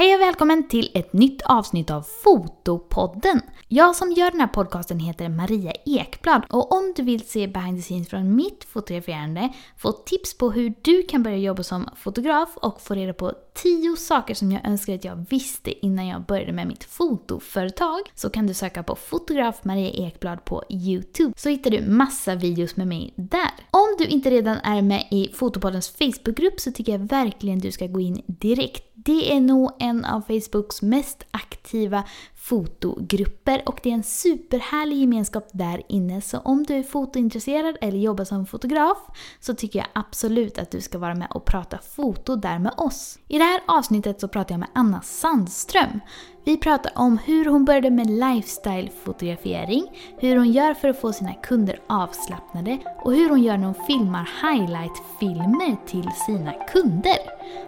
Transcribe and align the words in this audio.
Hej 0.00 0.09
och 0.20 0.26
välkommen 0.26 0.68
till 0.68 0.90
ett 0.94 1.12
nytt 1.12 1.42
avsnitt 1.42 1.90
av 1.90 2.02
Fotopodden. 2.02 3.42
Jag 3.68 3.96
som 3.96 4.12
gör 4.12 4.30
den 4.30 4.40
här 4.40 4.46
podcasten 4.46 5.00
heter 5.00 5.28
Maria 5.28 5.72
Ekblad 5.86 6.42
och 6.50 6.72
om 6.72 6.92
du 6.96 7.02
vill 7.02 7.28
se 7.28 7.46
behind 7.46 7.78
the 7.78 7.82
scenes 7.82 8.08
från 8.08 8.36
mitt 8.36 8.64
fotograferande, 8.64 9.48
få 9.76 9.92
tips 9.92 10.38
på 10.38 10.50
hur 10.50 10.74
du 10.82 11.02
kan 11.02 11.22
börja 11.22 11.36
jobba 11.36 11.62
som 11.62 11.88
fotograf 11.96 12.56
och 12.56 12.80
få 12.80 12.94
reda 12.94 13.12
på 13.12 13.32
10 13.54 13.96
saker 13.96 14.34
som 14.34 14.52
jag 14.52 14.66
önskar 14.66 14.94
att 14.94 15.04
jag 15.04 15.26
visste 15.30 15.86
innan 15.86 16.06
jag 16.06 16.22
började 16.22 16.52
med 16.52 16.66
mitt 16.66 16.84
fotoföretag 16.84 18.00
så 18.14 18.30
kan 18.30 18.46
du 18.46 18.54
söka 18.54 18.82
på 18.82 18.96
fotograf 18.96 19.64
Maria 19.64 19.90
Ekblad 19.90 20.44
på 20.44 20.64
Youtube 20.70 21.32
så 21.36 21.48
hittar 21.48 21.70
du 21.70 21.80
massa 21.80 22.34
videos 22.34 22.76
med 22.76 22.86
mig 22.86 23.14
där. 23.16 23.50
Om 23.70 23.96
du 23.98 24.06
inte 24.06 24.30
redan 24.30 24.56
är 24.56 24.82
med 24.82 25.06
i 25.10 25.30
Fotopoddens 25.34 25.88
Facebookgrupp 25.88 26.60
så 26.60 26.72
tycker 26.72 26.92
jag 26.92 26.98
verkligen 26.98 27.58
du 27.58 27.72
ska 27.72 27.86
gå 27.86 28.00
in 28.00 28.22
direkt. 28.26 28.86
Det 28.94 29.32
är 29.32 29.40
nog 29.40 29.70
en 29.78 30.04
av 30.10 30.20
Facebooks 30.20 30.82
mest 30.82 31.24
aktiva 31.30 32.04
fotogrupper 32.40 33.62
och 33.66 33.80
det 33.82 33.90
är 33.90 33.94
en 33.94 34.02
superhärlig 34.02 34.96
gemenskap 34.96 35.48
där 35.52 35.82
inne. 35.88 36.20
Så 36.20 36.38
om 36.38 36.62
du 36.62 36.74
är 36.74 36.82
fotointresserad 36.82 37.76
eller 37.80 37.98
jobbar 37.98 38.24
som 38.24 38.46
fotograf 38.46 38.98
så 39.40 39.54
tycker 39.54 39.78
jag 39.78 39.88
absolut 39.92 40.58
att 40.58 40.70
du 40.70 40.80
ska 40.80 40.98
vara 40.98 41.14
med 41.14 41.28
och 41.30 41.44
prata 41.44 41.78
foto 41.78 42.36
där 42.36 42.58
med 42.58 42.72
oss. 42.76 43.18
I 43.28 43.38
det 43.38 43.44
här 43.44 43.60
avsnittet 43.66 44.20
så 44.20 44.28
pratar 44.28 44.52
jag 44.52 44.60
med 44.60 44.68
Anna 44.74 45.02
Sandström. 45.02 46.00
Vi 46.44 46.56
pratar 46.56 46.92
om 46.94 47.18
hur 47.18 47.44
hon 47.44 47.64
började 47.64 47.90
med 47.90 48.06
lifestyle-fotografering, 48.06 49.82
hur 50.18 50.36
hon 50.36 50.52
gör 50.52 50.74
för 50.74 50.88
att 50.88 51.00
få 51.00 51.12
sina 51.12 51.34
kunder 51.34 51.80
avslappnade 51.86 52.78
och 53.04 53.14
hur 53.14 53.28
hon 53.28 53.42
gör 53.42 53.56
när 53.56 53.66
hon 53.66 53.86
filmar 53.86 54.30
highlight-filmer 54.42 55.76
till 55.86 56.10
sina 56.26 56.52
kunder. 56.52 57.18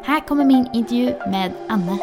Här 0.03 0.21
kommer 0.21 0.45
min 0.45 0.69
intervju 0.73 1.15
med 1.31 1.53
Anna. 1.69 1.99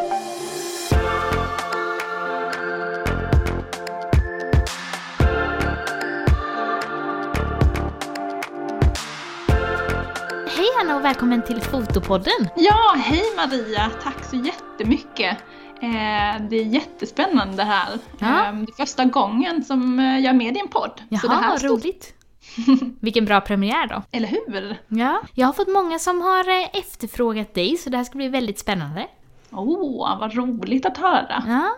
Hej 10.70 10.81
Anna 10.86 10.95
och 10.95 11.06
välkommen 11.06 11.44
till 11.44 11.62
Fotopodden! 11.62 12.48
Ja, 12.56 12.95
hej 12.98 13.23
Maria! 13.38 13.92
Tack 14.03 14.25
så 14.25 14.36
jättemycket! 14.36 15.38
Eh, 15.81 16.48
det 16.50 16.56
är 16.56 16.64
jättespännande 16.64 17.64
här. 17.64 18.00
Ja. 18.20 18.45
Eh, 18.45 18.53
det 18.53 18.72
är 18.72 18.86
första 18.86 19.06
gången 19.06 19.64
som 19.64 20.00
jag 20.00 20.25
är 20.25 20.34
med 20.34 20.56
i 20.58 20.59
en 20.59 20.67
podd. 20.67 21.02
Jaha, 21.09 21.20
så 21.22 21.28
det 21.28 21.34
här 21.34 21.58
står- 21.58 21.67
roligt! 21.70 22.14
Vilken 23.02 23.25
bra 23.25 23.42
premiär 23.42 23.88
då! 23.88 24.03
Eller 24.12 24.28
hur? 24.28 24.78
Ja, 24.88 25.22
jag 25.34 25.47
har 25.47 25.53
fått 25.53 25.67
många 25.67 26.00
som 26.00 26.22
har 26.22 26.50
eh, 26.50 26.70
efterfrågat 26.80 27.53
dig 27.53 27.78
så 27.78 27.90
det 27.90 27.97
här 27.97 28.03
ska 28.03 28.17
bli 28.17 28.28
väldigt 28.28 28.59
spännande. 28.59 29.08
Åh, 29.52 29.59
oh, 29.59 30.20
vad 30.20 30.36
roligt 30.36 30.86
att 30.86 30.97
höra. 30.97 31.44
Ja. 31.47 31.70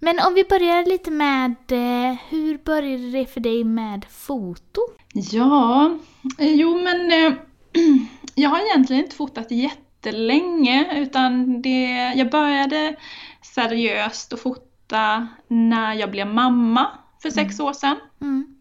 Men 0.00 0.18
om 0.26 0.34
vi 0.34 0.44
börjar 0.44 0.84
lite 0.84 1.10
med, 1.10 1.54
eh, 1.70 2.16
hur 2.28 2.58
började 2.64 3.10
det 3.10 3.26
för 3.26 3.40
dig 3.40 3.64
med 3.64 4.06
foto? 4.10 4.80
Ja, 5.12 5.98
eh, 6.38 6.52
jo 6.54 6.78
men 6.82 7.12
eh, 7.12 7.32
jag 8.34 8.50
har 8.50 8.60
egentligen 8.60 9.04
inte 9.04 9.16
fotat 9.16 9.50
jättelänge 9.50 11.00
utan 11.02 11.62
det, 11.62 12.12
jag 12.16 12.30
började 12.30 12.96
seriöst 13.42 14.32
att 14.32 14.40
fota 14.40 15.28
när 15.48 15.94
jag 15.94 16.10
blev 16.10 16.26
mamma 16.26 16.90
för 17.22 17.30
sex 17.30 17.60
år 17.60 17.72
sedan. 17.72 17.96
Mm. 18.20 18.54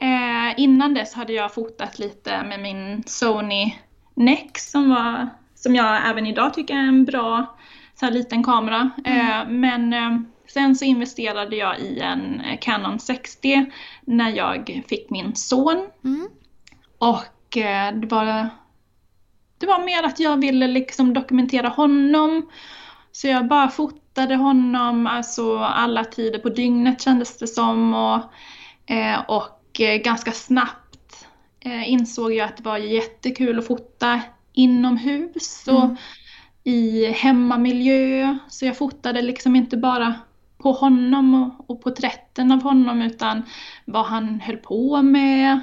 Eh, 0.00 0.60
innan 0.60 0.94
dess 0.94 1.14
hade 1.14 1.32
jag 1.32 1.54
fotat 1.54 1.98
lite 1.98 2.42
med 2.42 2.60
min 2.60 3.02
Sony 3.06 3.74
Nex 4.14 4.70
som, 4.70 4.90
var, 4.90 5.28
som 5.54 5.74
jag 5.74 6.08
även 6.10 6.26
idag 6.26 6.54
tycker 6.54 6.74
är 6.74 6.88
en 6.88 7.04
bra 7.04 7.56
så 7.94 8.06
här 8.06 8.12
liten 8.12 8.44
kamera. 8.44 8.90
Eh, 9.04 9.48
men 9.48 9.92
eh, 9.92 10.18
sen 10.46 10.76
så 10.76 10.84
investerade 10.84 11.56
jag 11.56 11.80
i 11.80 12.00
en 12.00 12.42
Canon 12.60 12.98
60 12.98 13.70
när 14.00 14.30
jag 14.30 14.82
fick 14.88 15.10
min 15.10 15.34
son. 15.34 15.88
Mm. 16.04 16.28
Och 16.98 17.56
eh, 17.56 17.94
det 17.94 18.06
var, 18.06 18.48
det 19.62 19.66
var 19.66 19.84
mer 19.84 20.02
att 20.02 20.20
jag 20.20 20.40
ville 20.40 20.66
liksom 20.66 21.14
dokumentera 21.14 21.68
honom. 21.68 22.48
Så 23.12 23.28
jag 23.28 23.48
bara 23.48 23.68
fotade 23.68 24.36
honom, 24.36 25.06
alltså 25.06 25.58
alla 25.58 26.04
tider 26.04 26.38
på 26.38 26.48
dygnet 26.48 27.02
kändes 27.02 27.38
det 27.38 27.46
som. 27.46 27.94
Och, 27.94 28.20
eh, 28.92 29.20
och 29.28 29.80
eh, 29.80 29.96
ganska 30.02 30.32
snabbt 30.32 31.26
eh, 31.60 31.90
insåg 31.90 32.32
jag 32.32 32.44
att 32.44 32.56
det 32.56 32.62
var 32.62 32.78
jättekul 32.78 33.58
att 33.58 33.66
fota 33.66 34.20
inomhus 34.52 35.68
och 35.68 35.84
Mm. 35.84 35.96
i 36.64 37.06
hemmamiljö. 37.06 38.38
Så 38.48 38.66
jag 38.66 38.76
fotade 38.76 39.22
liksom 39.22 39.56
inte 39.56 39.76
bara 39.76 40.14
på 40.58 40.72
honom 40.72 41.34
och, 41.34 41.70
och 41.70 41.82
porträtten 41.82 42.52
av 42.52 42.62
honom 42.62 43.02
utan 43.02 43.42
vad 43.84 44.06
han 44.06 44.40
höll 44.40 44.56
på 44.56 45.02
med, 45.02 45.60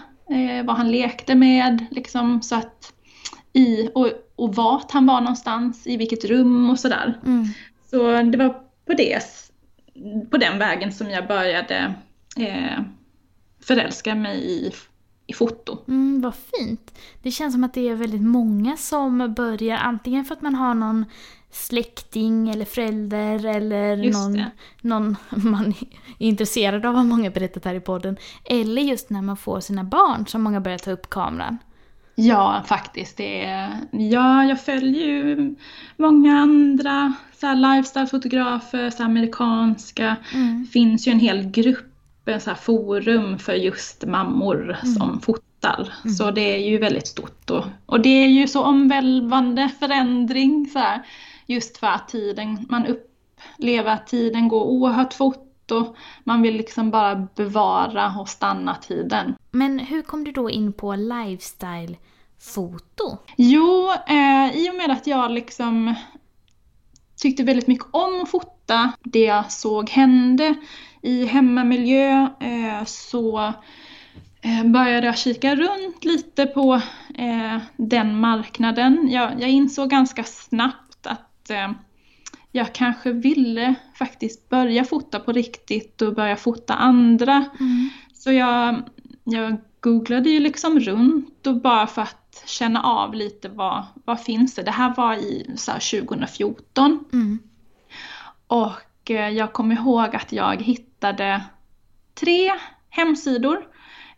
vad 0.65 0.75
han 0.77 0.91
lekte 0.91 1.35
med. 1.35 1.85
Liksom, 1.91 2.41
så 2.41 2.55
att 2.55 2.93
i, 3.53 3.89
och, 3.95 4.07
och 4.35 4.55
vart 4.55 4.91
han 4.91 5.05
var 5.05 5.21
någonstans, 5.21 5.87
i 5.87 5.97
vilket 5.97 6.25
rum 6.25 6.69
och 6.69 6.79
sådär. 6.79 7.19
Mm. 7.25 7.45
Så 7.89 8.21
det 8.21 8.37
var 8.37 8.49
på, 8.85 8.93
det, 8.93 9.23
på 10.31 10.37
den 10.37 10.59
vägen 10.59 10.91
som 10.91 11.09
jag 11.09 11.27
började 11.27 11.93
eh, 12.37 12.81
förälska 13.61 14.15
mig 14.15 14.37
i, 14.37 14.71
i 15.27 15.33
foto. 15.33 15.77
Mm, 15.87 16.21
vad 16.21 16.35
fint. 16.35 16.93
Det 17.21 17.31
känns 17.31 17.53
som 17.53 17.63
att 17.63 17.73
det 17.73 17.89
är 17.89 17.95
väldigt 17.95 18.21
många 18.21 18.77
som 18.77 19.33
börjar 19.33 19.77
antingen 19.77 20.25
för 20.25 20.35
att 20.35 20.41
man 20.41 20.55
har 20.55 20.73
någon 20.73 21.05
släkting 21.51 22.49
eller 22.49 22.65
förälder 22.65 23.45
eller 23.45 23.97
någon, 23.97 24.45
någon 24.81 25.15
man 25.51 25.73
är 26.19 26.27
intresserad 26.27 26.85
av, 26.85 26.95
har 26.95 27.03
många 27.03 27.29
berättat 27.29 27.65
här 27.65 27.75
i 27.75 27.79
podden. 27.79 28.17
Eller 28.45 28.81
just 28.81 29.09
när 29.09 29.21
man 29.21 29.37
får 29.37 29.59
sina 29.59 29.83
barn 29.83 30.27
som 30.27 30.41
många 30.41 30.61
börjar 30.61 30.77
ta 30.77 30.91
upp 30.91 31.09
kameran. 31.09 31.57
Ja, 32.19 32.63
faktiskt. 32.65 33.17
Det 33.17 33.45
är, 33.45 33.77
ja, 33.91 34.43
jag 34.43 34.61
följer 34.61 35.07
ju 35.07 35.55
många 35.97 36.37
andra 36.37 37.13
så 37.39 37.47
lifestyle-fotografer, 37.47 38.89
så 38.89 39.03
amerikanska. 39.03 40.15
Mm. 40.33 40.63
Det 40.63 40.69
finns 40.69 41.07
ju 41.07 41.11
en 41.11 41.19
hel 41.19 41.51
grupp, 41.51 41.85
en 42.25 42.41
så 42.41 42.55
forum 42.55 43.39
för 43.39 43.53
just 43.53 44.05
mammor 44.05 44.77
som 44.83 45.21
fotar. 45.21 45.93
Så 46.17 46.31
det 46.31 46.55
är 46.55 46.69
ju 46.69 46.77
väldigt 46.77 47.07
stort. 47.07 47.49
Och, 47.49 47.65
och 47.85 48.01
det 48.01 48.23
är 48.23 48.27
ju 48.27 48.47
så 48.47 48.63
omvälvande 48.63 49.69
förändring 49.79 50.69
så 50.73 50.79
här, 50.79 51.01
just 51.45 51.77
för 51.77 51.87
att 51.87 52.09
tiden, 52.09 52.65
man 52.69 52.85
upplever 52.85 53.91
att 53.91 54.07
tiden 54.07 54.47
går 54.47 54.63
oerhört 54.63 55.13
fort 55.13 55.48
och 55.71 55.95
man 56.23 56.41
vill 56.41 56.57
liksom 56.57 56.91
bara 56.91 57.27
bevara 57.35 58.15
och 58.19 58.29
stanna 58.29 58.75
tiden. 58.75 59.35
Men 59.51 59.79
hur 59.79 60.01
kom 60.01 60.23
du 60.23 60.31
då 60.31 60.49
in 60.49 60.73
på 60.73 60.95
lifestyle-foto? 60.95 63.17
Jo, 63.37 63.91
eh, 64.07 64.57
i 64.57 64.69
och 64.71 64.75
med 64.75 64.91
att 64.91 65.07
jag 65.07 65.31
liksom 65.31 65.95
tyckte 67.21 67.43
väldigt 67.43 67.67
mycket 67.67 67.87
om 67.91 68.21
att 68.21 68.31
fota 68.31 68.91
det 69.03 69.23
jag 69.23 69.51
såg 69.51 69.89
hände 69.89 70.55
i 71.01 71.25
hemmamiljö 71.25 72.27
eh, 72.39 72.85
så 72.85 73.53
eh, 74.41 74.65
började 74.65 75.07
jag 75.07 75.17
kika 75.17 75.55
runt 75.55 76.05
lite 76.05 76.45
på 76.45 76.73
eh, 77.15 77.57
den 77.77 78.19
marknaden. 78.19 79.07
Jag, 79.11 79.41
jag 79.41 79.49
insåg 79.49 79.89
ganska 79.89 80.23
snabbt 80.23 81.07
att 81.07 81.49
eh, 81.49 81.71
jag 82.51 82.73
kanske 82.73 83.11
ville 83.11 83.75
faktiskt 83.95 84.49
börja 84.49 84.83
fota 84.83 85.19
på 85.19 85.31
riktigt 85.31 86.01
och 86.01 86.15
börja 86.15 86.35
fota 86.35 86.73
andra. 86.73 87.45
Mm. 87.59 87.89
Så 88.13 88.31
jag, 88.31 88.83
jag 89.23 89.57
googlade 89.79 90.29
ju 90.29 90.39
liksom 90.39 90.79
runt 90.79 91.47
och 91.47 91.61
bara 91.61 91.87
för 91.87 92.01
att 92.01 92.43
känna 92.45 92.83
av 92.83 93.13
lite 93.13 93.49
vad, 93.49 93.85
vad 94.05 94.21
finns 94.21 94.55
det. 94.55 94.63
Det 94.63 94.71
här 94.71 94.95
var 94.95 95.13
i 95.15 95.51
så 95.55 95.71
här 95.71 95.99
2014 96.01 97.05
Mm. 97.13 97.39
och 98.47 99.11
eh, 99.11 99.29
jag 99.29 99.53
kommer 99.53 99.75
ihåg 99.75 100.15
att 100.15 100.31
jag 100.31 100.61
hittade 100.61 101.43
tre 102.13 102.51
hemsidor 102.89 103.67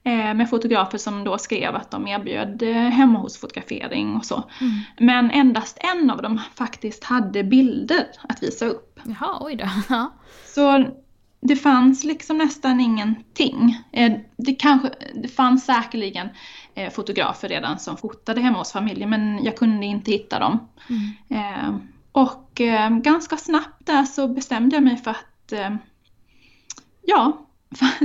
med 0.09 0.49
fotografer 0.49 0.97
som 0.97 1.23
då 1.23 1.37
skrev 1.37 1.75
att 1.75 1.91
de 1.91 2.07
erbjöd 2.07 2.63
eh, 2.63 2.73
hemma 2.73 3.19
hos 3.19 3.37
fotografering 3.37 4.15
och 4.15 4.25
så. 4.25 4.43
Mm. 4.61 4.73
Men 4.99 5.31
endast 5.31 5.77
en 5.93 6.09
av 6.09 6.21
dem 6.21 6.41
faktiskt 6.55 7.03
hade 7.03 7.43
bilder 7.43 8.05
att 8.29 8.43
visa 8.43 8.65
upp. 8.65 8.99
Jaha, 9.03 9.37
oj 9.41 9.55
då. 9.55 9.65
Ja. 9.89 10.13
Så 10.45 10.85
det 11.41 11.55
fanns 11.55 12.03
liksom 12.03 12.37
nästan 12.37 12.79
ingenting. 12.79 13.77
Eh, 13.91 14.11
Det, 14.37 14.55
kanske, 14.55 14.89
det 15.15 15.27
fanns 15.27 15.65
säkerligen 15.65 16.29
eh, 16.75 16.89
fotografer 16.89 17.49
redan 17.49 17.79
som 17.79 17.97
fotade 17.97 18.41
hemma 18.41 18.57
hos 18.57 18.71
familjen 18.71 19.09
men 19.09 19.43
jag 19.43 19.57
kunde 19.57 19.85
inte 19.85 20.11
hitta 20.11 20.39
dem. 20.39 20.67
Mm. 20.89 21.11
Eh, 21.43 21.75
Och 22.11 22.61
eh, 22.61 22.89
ganska 22.89 23.37
snabbt 23.37 23.85
där 23.85 24.03
så 24.03 24.27
bestämde 24.27 24.75
jag 24.75 24.83
mig 24.83 24.97
för 24.97 25.11
att 25.11 25.51
eh, 25.51 25.75
ja, 27.05 27.45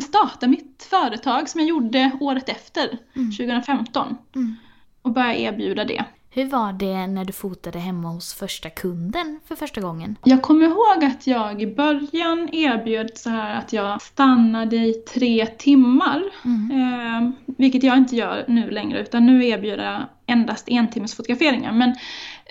starta 0.02 0.46
mitt 0.48 0.86
företag 0.90 1.48
som 1.48 1.60
jag 1.60 1.68
gjorde 1.68 2.10
året 2.20 2.48
efter, 2.48 2.98
Mm. 3.16 3.30
2015. 3.30 4.16
Mm. 4.34 4.54
Och 5.02 5.12
börja 5.12 5.34
erbjuda 5.36 5.84
det. 5.84 6.04
Hur 6.30 6.44
var 6.46 6.72
det 6.72 7.06
när 7.06 7.24
du 7.24 7.32
fotade 7.32 7.78
hemma 7.78 8.08
hos 8.08 8.34
första 8.34 8.70
kunden 8.70 9.40
för 9.48 9.56
första 9.56 9.80
gången? 9.80 10.16
Jag 10.24 10.42
kommer 10.42 10.66
ihåg 10.66 11.04
att 11.04 11.26
jag 11.26 11.62
i 11.62 11.66
början 11.74 12.48
erbjöd 12.52 13.10
så 13.14 13.30
här 13.30 13.54
att 13.58 13.72
jag 13.72 14.02
stannade 14.02 14.76
i 14.76 14.92
tre 14.92 15.46
timmar. 15.46 16.22
Mm. 16.44 16.70
Eh, 16.70 17.30
vilket 17.58 17.82
jag 17.82 17.96
inte 17.98 18.16
gör 18.16 18.44
nu 18.48 18.70
längre 18.70 19.00
utan 19.02 19.26
nu 19.26 19.46
erbjuder 19.46 19.84
jag 19.92 20.02
endast 20.26 20.68
en 20.68 20.90
timmes 20.90 21.14
fotograferingar. 21.16 21.72
Men 21.72 21.94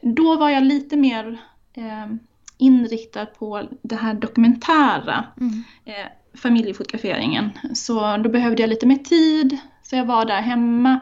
då 0.03 0.35
var 0.35 0.49
jag 0.49 0.63
lite 0.63 0.97
mer 0.97 1.37
eh, 1.73 2.15
inriktad 2.57 3.25
på 3.25 3.63
det 3.81 3.95
här 3.95 4.13
dokumentära 4.13 5.25
Mm. 5.41 5.63
eh, 5.85 5.93
familjefotograferingen. 6.37 7.49
Så 7.73 8.17
då 8.17 8.29
behövde 8.29 8.61
jag 8.63 8.69
lite 8.69 8.85
mer 8.85 8.95
tid. 8.97 9.57
Så 9.83 9.95
jag 9.95 10.05
var 10.05 10.25
där 10.25 10.41
hemma 10.41 10.99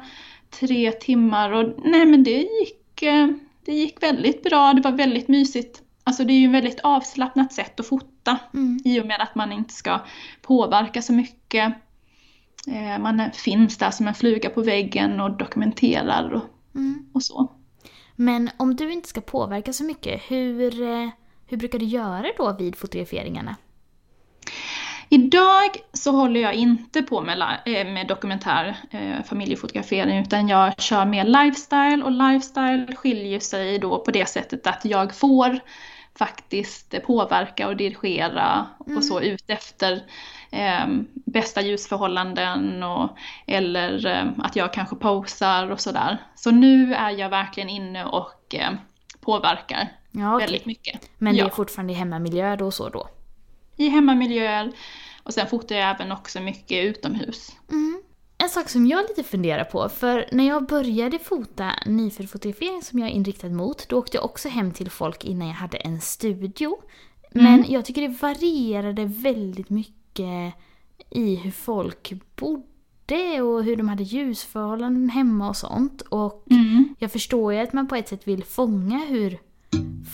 tre 0.59 0.91
timmar 0.91 1.51
och 1.51 1.73
nej 1.85 2.05
men 2.05 2.23
det 2.23 2.31
gick, 2.37 3.01
eh, 3.01 3.27
det 3.65 3.73
gick 3.73 4.03
väldigt 4.03 4.43
bra. 4.43 4.73
Det 4.73 4.81
var 4.81 4.91
väldigt 4.91 5.27
mysigt. 5.27 5.81
Alltså 6.03 6.23
det 6.23 6.33
är 6.33 6.37
ju 6.39 6.45
ett 6.47 6.53
väldigt 6.53 6.79
avslappnat 6.83 7.53
sätt 7.53 7.79
att 7.79 7.87
fota 7.87 8.37
Mm. 8.53 8.79
i 8.85 8.99
och 9.01 9.05
med 9.05 9.21
att 9.21 9.35
man 9.35 9.51
inte 9.51 9.73
ska 9.73 9.99
påverka 10.41 11.01
så 11.01 11.13
mycket. 11.13 11.73
Eh, 12.67 12.99
Man 12.99 13.21
finns 13.33 13.77
där 13.77 13.91
som 13.91 14.07
en 14.07 14.13
fluga 14.13 14.49
på 14.49 14.61
väggen 14.61 15.19
och 15.21 15.37
dokumenterar 15.37 16.29
och, 16.31 16.43
Mm. 16.75 17.05
och 17.13 17.23
så. 17.23 17.51
Men 18.15 18.49
om 18.57 18.75
du 18.75 18.91
inte 18.93 19.09
ska 19.09 19.21
påverka 19.21 19.73
så 19.73 19.83
mycket, 19.83 20.21
hur, 20.27 20.81
eh, 20.81 21.09
hur 21.47 21.57
brukar 21.57 21.79
du 21.79 21.85
göra 21.85 22.25
då 22.37 22.55
vid 22.59 22.75
fotograferingarna? 22.75 23.55
Idag 25.13 25.69
så 25.93 26.11
håller 26.11 26.39
jag 26.39 26.53
inte 26.53 27.01
på 27.01 27.21
med, 27.21 27.59
eh, 27.65 27.87
med 27.87 28.07
dokumentär 28.07 28.77
eh, 28.91 29.23
familjefotografering 29.23 30.17
utan 30.17 30.47
jag 30.47 30.81
kör 30.81 31.05
mer 31.05 31.23
lifestyle 31.23 32.03
och 32.03 32.11
lifestyle 32.11 32.95
skiljer 32.95 33.39
sig 33.39 33.79
då 33.79 33.99
på 33.99 34.11
det 34.11 34.29
sättet 34.29 34.67
att 34.67 34.85
jag 34.85 35.15
får 35.15 35.59
faktiskt 36.15 37.03
påverka 37.05 37.67
och 37.67 37.77
dirigera 37.77 38.65
och 38.77 39.03
så 39.03 39.21
ut 39.21 39.43
efter 39.47 40.03
eh, 40.51 40.87
bästa 41.13 41.61
ljusförhållanden 41.61 42.83
och, 42.83 43.17
eller 43.47 44.05
eh, 44.05 44.25
att 44.37 44.55
jag 44.55 44.73
kanske 44.73 44.95
posar 44.95 45.71
och 45.71 45.79
sådär. 45.79 46.17
Så 46.35 46.51
nu 46.51 46.93
är 46.93 47.11
jag 47.11 47.29
verkligen 47.29 47.69
inne 47.69 48.05
och 48.05 48.55
eh, 48.55 48.71
påverkar 49.21 49.89
Ja, 50.11 50.35
okej. 50.35 50.47
väldigt 50.47 50.65
mycket. 50.65 51.09
Men 51.17 51.33
det 51.33 51.39
Ja 51.39 51.45
är 51.45 51.49
fortfarande 51.49 51.93
i 51.93 51.95
hemmamiljö 51.95 52.55
då 52.55 52.71
så 52.71 52.89
då? 52.89 53.07
i 53.77 53.89
hemmamiljöer. 53.89 54.71
Och 55.23 55.33
sen 55.33 55.47
fotar 55.47 55.75
jag 55.75 55.89
även 55.95 56.11
också 56.11 56.39
mycket 56.39 56.83
utomhus. 56.85 57.51
Mm. 57.71 58.01
En 58.37 58.49
sak 58.49 58.69
som 58.69 58.87
jag 58.87 59.05
lite 59.09 59.23
funderar 59.23 59.63
på, 59.63 59.89
för 59.89 60.25
när 60.31 60.47
jag 60.47 60.65
började 60.67 61.19
fota 61.19 61.71
nyföddfotografering 61.85 62.81
som 62.81 62.99
jag 62.99 63.09
är 63.09 63.13
inriktad 63.13 63.49
mot, 63.49 63.89
då 63.89 63.97
åkte 63.97 64.17
jag 64.17 64.25
också 64.25 64.49
hem 64.49 64.71
till 64.71 64.89
folk 64.91 65.25
innan 65.25 65.47
jag 65.47 65.55
hade 65.55 65.77
en 65.77 66.01
studio. 66.01 66.77
Men 67.31 67.65
jag 67.67 67.85
tycker 67.85 68.01
det 68.01 68.07
varierade 68.21 69.05
väldigt 69.05 69.69
mycket 69.69 70.53
i 71.09 71.35
hur 71.35 71.51
folk 71.51 72.13
bodde 72.35 73.41
och 73.41 73.63
hur 73.63 73.75
de 73.75 73.89
hade 73.89 74.03
ljusförhållanden 74.03 75.09
hemma 75.09 75.49
och 75.49 75.57
sånt. 75.57 76.01
Och 76.01 76.45
Mm. 76.51 76.95
jag 76.99 77.11
förstår 77.11 77.53
ju 77.53 77.59
att 77.59 77.73
man 77.73 77.87
på 77.87 77.95
ett 77.95 78.07
sätt 78.09 78.27
vill 78.27 78.43
fånga 78.43 78.97
hur 78.97 79.39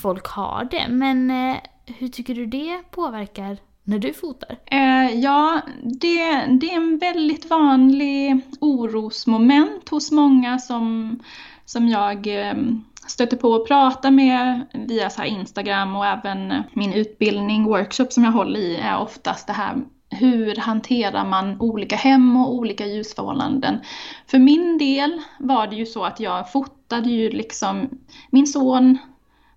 folk 0.02 0.26
har 0.28 0.68
det, 0.72 0.88
men 0.90 1.32
eh, 1.32 1.58
hur 1.86 2.08
tycker 2.08 2.36
du 2.36 2.46
det 2.46 2.84
påverkar 2.92 3.58
när 3.90 4.00
du 4.00 4.14
fotar? 4.14 4.58
Eh, 4.66 5.20
ja, 5.20 5.62
det, 5.84 6.46
det 6.60 6.72
är 6.72 6.76
en 6.76 6.98
väldigt 6.98 7.50
vanlig 7.50 8.42
orosmoment 8.60 9.90
hos 9.90 10.12
många 10.12 10.60
som, 10.60 11.20
som 11.66 11.88
jag 11.88 12.28
eh, 12.28 12.56
stöter 13.08 13.38
på 13.38 13.50
och 13.50 13.68
pratar 13.68 14.12
med 14.12 14.66
via 14.74 15.10
så 15.10 15.22
här 15.22 15.28
Instagram 15.28 15.96
och 15.96 16.06
även 16.06 16.64
min 16.74 16.94
utbildning, 16.94 17.66
workshop 17.66 18.08
som 18.10 18.24
jag 18.24 18.32
håller 18.32 18.60
i 18.60 18.76
är 18.76 19.00
oftast 19.00 19.48
det 19.48 19.54
här 19.54 19.78
hur 20.10 20.56
hanterar 20.56 21.26
man 21.26 21.62
olika 21.62 21.96
hem 21.96 22.38
och 22.38 22.54
olika 22.54 22.86
ljusförhållanden? 22.86 23.80
För 24.28 24.40
min 24.40 24.78
del 24.78 25.22
var 25.40 25.68
det 25.68 25.76
ju 25.76 25.86
så 25.86 26.04
att 26.04 26.20
jag 26.20 26.52
fotade 26.52 27.10
ju 27.10 27.30
liksom 27.30 27.90
min 28.30 28.48
son, 28.48 28.98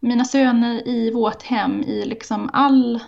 mina 0.00 0.24
söner 0.24 0.88
i 0.88 1.10
vårt 1.10 1.42
hem 1.42 1.82
i 1.82 2.04
liksom 2.04 2.50
all 2.52 3.00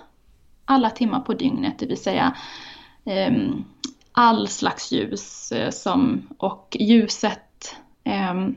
alla 0.65 0.91
timmar 0.91 1.21
på 1.21 1.35
dygnet, 1.35 1.79
det 1.79 1.87
vill 1.87 2.03
säga 2.03 2.37
ehm, 3.05 3.65
all 4.13 4.49
slags 4.49 4.93
ljus 4.93 5.53
eh, 5.53 5.71
som, 5.71 6.29
och 6.39 6.77
ljuset 6.81 7.77
ehm, 8.05 8.55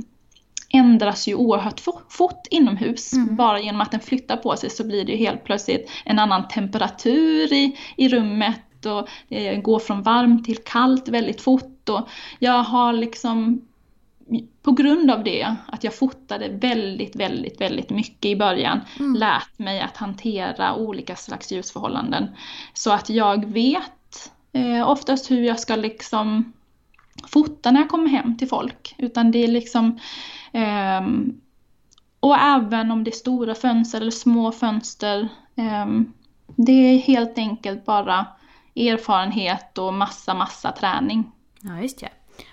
ändras 0.69 1.27
ju 1.27 1.35
oerhört 1.35 1.81
fo- 1.81 2.01
fort 2.09 2.47
inomhus. 2.49 3.13
Mm. 3.13 3.35
Bara 3.35 3.59
genom 3.59 3.81
att 3.81 3.91
den 3.91 3.99
flyttar 3.99 4.37
på 4.37 4.55
sig 4.55 4.69
så 4.69 4.83
blir 4.83 5.05
det 5.05 5.11
ju 5.11 5.17
helt 5.17 5.43
plötsligt 5.43 5.89
en 6.05 6.19
annan 6.19 6.47
temperatur 6.47 7.53
i, 7.53 7.77
i 7.97 8.09
rummet 8.09 8.85
och 8.85 9.09
det 9.27 9.55
går 9.55 9.79
från 9.79 10.03
varmt 10.03 10.45
till 10.45 10.57
kallt 10.57 11.07
väldigt 11.07 11.41
fort. 11.41 11.89
Och 11.89 12.09
jag 12.39 12.63
har 12.63 12.93
liksom 12.93 13.66
på 14.61 14.71
grund 14.71 15.11
av 15.11 15.23
det, 15.23 15.55
att 15.67 15.83
jag 15.83 15.95
fotade 15.95 16.49
väldigt, 16.49 17.15
väldigt, 17.15 17.61
väldigt 17.61 17.89
mycket 17.89 18.25
i 18.25 18.35
början, 18.35 18.79
Mm. 18.99 19.13
lärt 19.15 19.59
mig 19.59 19.81
att 19.81 19.97
hantera 19.97 20.75
olika 20.75 21.15
slags 21.15 21.51
ljusförhållanden. 21.51 22.27
Så 22.73 22.91
att 22.91 23.09
jag 23.09 23.45
vet 23.45 24.31
eh, 24.53 24.89
oftast 24.89 25.31
hur 25.31 25.41
jag 25.43 25.59
ska 25.59 25.75
liksom 25.75 26.53
fota 27.27 27.71
när 27.71 27.79
jag 27.79 27.89
kommer 27.89 28.09
hem 28.09 28.37
till 28.37 28.47
folk. 28.47 28.95
Utan 28.97 29.31
det 29.31 29.43
är 29.43 29.47
liksom 29.47 29.99
ehm, 30.51 31.33
och 32.19 32.37
även 32.37 32.91
om 32.91 33.03
det 33.03 33.09
är 33.09 33.15
stora 33.15 33.55
fönster 33.55 34.01
eller 34.01 34.11
små 34.11 34.51
fönster. 34.51 35.29
ehm, 35.55 36.13
det 36.55 36.71
är 36.71 36.97
helt 36.97 37.37
enkelt 37.37 37.85
bara 37.85 38.25
erfarenhet 38.75 39.77
och 39.77 39.93
massa, 39.93 40.33
massa 40.33 40.71
träning. 40.71 41.31
Ja, 41.61 41.81
just 41.81 42.01
ja. 42.01 42.07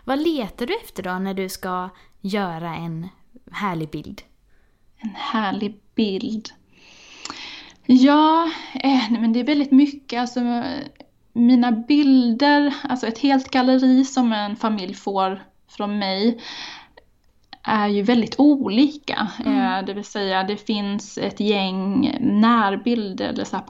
Vad 0.05 0.23
letar 0.23 0.67
du 0.67 0.77
efter 0.77 1.03
då 1.03 1.19
när 1.19 1.35
du 1.35 1.49
ska 1.49 1.89
göra 2.21 2.75
en 2.75 3.09
härlig 3.53 3.91
bild? 3.91 4.23
En 4.97 5.15
härlig 5.15 5.81
bild. 5.95 6.49
Ja, 7.87 8.51
eh, 8.75 9.11
nej, 9.11 9.21
men 9.21 9.33
det 9.33 9.41
är 9.41 9.45
väldigt 9.45 9.71
mycket. 9.71 10.21
Alltså, 10.21 10.65
mina 11.33 11.73
bilder, 11.73 12.75
alltså 12.83 13.07
ett 13.07 13.19
helt 13.19 13.51
galleri 13.51 14.05
som 14.05 14.33
en 14.33 14.57
familj 14.57 14.95
får 14.95 15.43
från 15.69 15.99
mig 15.99 16.41
är 17.63 17.89
ju 17.89 18.03
väldigt 18.03 18.35
olika. 18.39 19.29
Eh, 19.47 19.85
det 19.87 19.95
vill 19.95 20.05
säga 20.05 20.45
det 20.45 20.57
finns 20.57 21.19
ett 21.19 21.41
gäng 21.41 22.19
närbilder 22.21 23.29
eller 23.29 23.45
så 23.45 23.57
här 23.57 23.65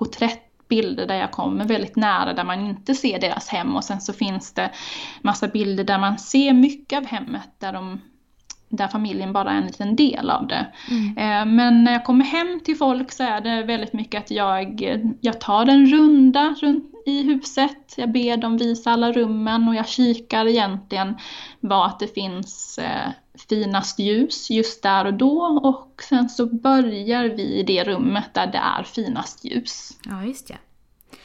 bilder 0.68 1.06
där 1.06 1.14
jag 1.14 1.32
kommer 1.32 1.64
väldigt 1.64 1.96
nära 1.96 2.32
där 2.32 2.44
man 2.44 2.66
inte 2.66 2.94
ser 2.94 3.20
deras 3.20 3.48
hem. 3.48 3.76
Och 3.76 3.84
sen 3.84 4.00
så 4.00 4.12
finns 4.12 4.52
det 4.52 4.70
massa 5.22 5.48
bilder 5.48 5.84
där 5.84 5.98
man 5.98 6.18
ser 6.18 6.52
mycket 6.52 6.96
av 6.96 7.06
hemmet 7.06 7.50
där 7.58 7.72
de 7.72 8.00
där 8.76 8.88
familjen 8.88 9.32
bara 9.32 9.50
är 9.50 9.56
en 9.56 9.66
liten 9.66 9.96
del 9.96 10.30
av 10.30 10.46
det. 10.46 10.66
Eh, 11.16 11.46
Men 11.46 11.84
när 11.84 11.92
jag 11.92 12.04
kommer 12.04 12.24
hem 12.24 12.60
till 12.64 12.76
folk 12.76 13.12
så 13.12 13.22
är 13.22 13.40
det 13.40 13.62
väldigt 13.62 13.92
mycket 13.92 14.22
att 14.22 14.30
jag, 14.30 14.80
jag 15.20 15.40
tar 15.40 15.66
en 15.66 15.86
runda 15.86 16.54
runt 16.60 16.90
i 17.06 17.22
huset. 17.22 17.94
Jag 17.96 18.12
ber 18.12 18.36
dem 18.36 18.56
visa 18.56 18.90
alla 18.90 19.12
rummen 19.12 19.68
och 19.68 19.74
jag 19.74 19.88
kikar 19.88 20.46
egentligen 20.46 21.16
vart 21.60 21.98
det 21.98 22.14
finns 22.14 22.78
eh, 22.78 23.10
finast 23.48 23.98
ljus 23.98 24.50
just 24.50 24.82
där 24.82 25.04
och 25.04 25.14
då 25.14 25.40
och 25.62 26.02
sen 26.08 26.28
så 26.28 26.46
börjar 26.46 27.24
vi 27.24 27.42
i 27.42 27.62
det 27.62 27.84
rummet 27.84 28.34
där 28.34 28.46
det 28.46 28.58
är 28.58 28.82
finast 28.82 29.44
ljus. 29.44 29.90
Ja, 30.04 30.24
just 30.24 30.50
ja. 30.50 30.56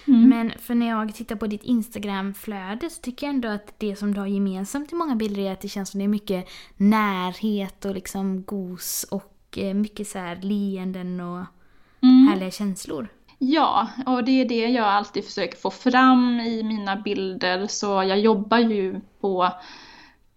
Mm. 0.08 0.29
Men 0.29 0.51
för 0.60 0.75
när 0.75 0.89
jag 0.89 1.15
tittar 1.15 1.36
på 1.36 1.48
ditt 1.48 1.63
Instagram-flöde 1.63 2.89
så 2.89 3.01
tycker 3.01 3.27
jag 3.27 3.34
ändå 3.36 3.48
att 3.48 3.74
det 3.77 3.96
som 3.96 4.13
du 4.13 4.19
har 4.19 4.27
gemensamt 4.27 4.91
i 4.91 4.96
många 4.96 5.15
bilder 5.15 5.41
är 5.41 5.51
att 5.53 5.62
det 5.62 5.69
känns 5.69 5.89
som 5.89 6.00
det 6.00 6.03
är 6.03 6.08
mycket 6.08 6.48
närhet 6.77 7.86
och 7.86 7.96
liksom 7.96 8.43
gos 8.43 9.05
och 9.12 9.58
eh, 9.58 9.74
mycket 9.74 10.08
så 10.08 10.19
här 10.19 10.36
leenden 10.36 11.19
och 11.19 11.46
Mm. 12.01 12.27
härliga 12.27 12.51
känslor. 12.51 13.08
Ja, 13.38 13.88
och 14.05 14.24
det 14.24 14.31
är 14.41 14.46
det 14.46 14.67
jag 14.67 14.86
alltid 14.88 15.25
försöker 15.25 15.58
få 15.58 15.72
fram 15.72 16.39
i 16.39 16.63
mina 16.63 16.96
bilder. 16.96 17.67
Så 17.67 17.88
jag 17.88 18.19
jobbar 18.19 18.58
ju 18.58 19.01
på, 19.22 19.50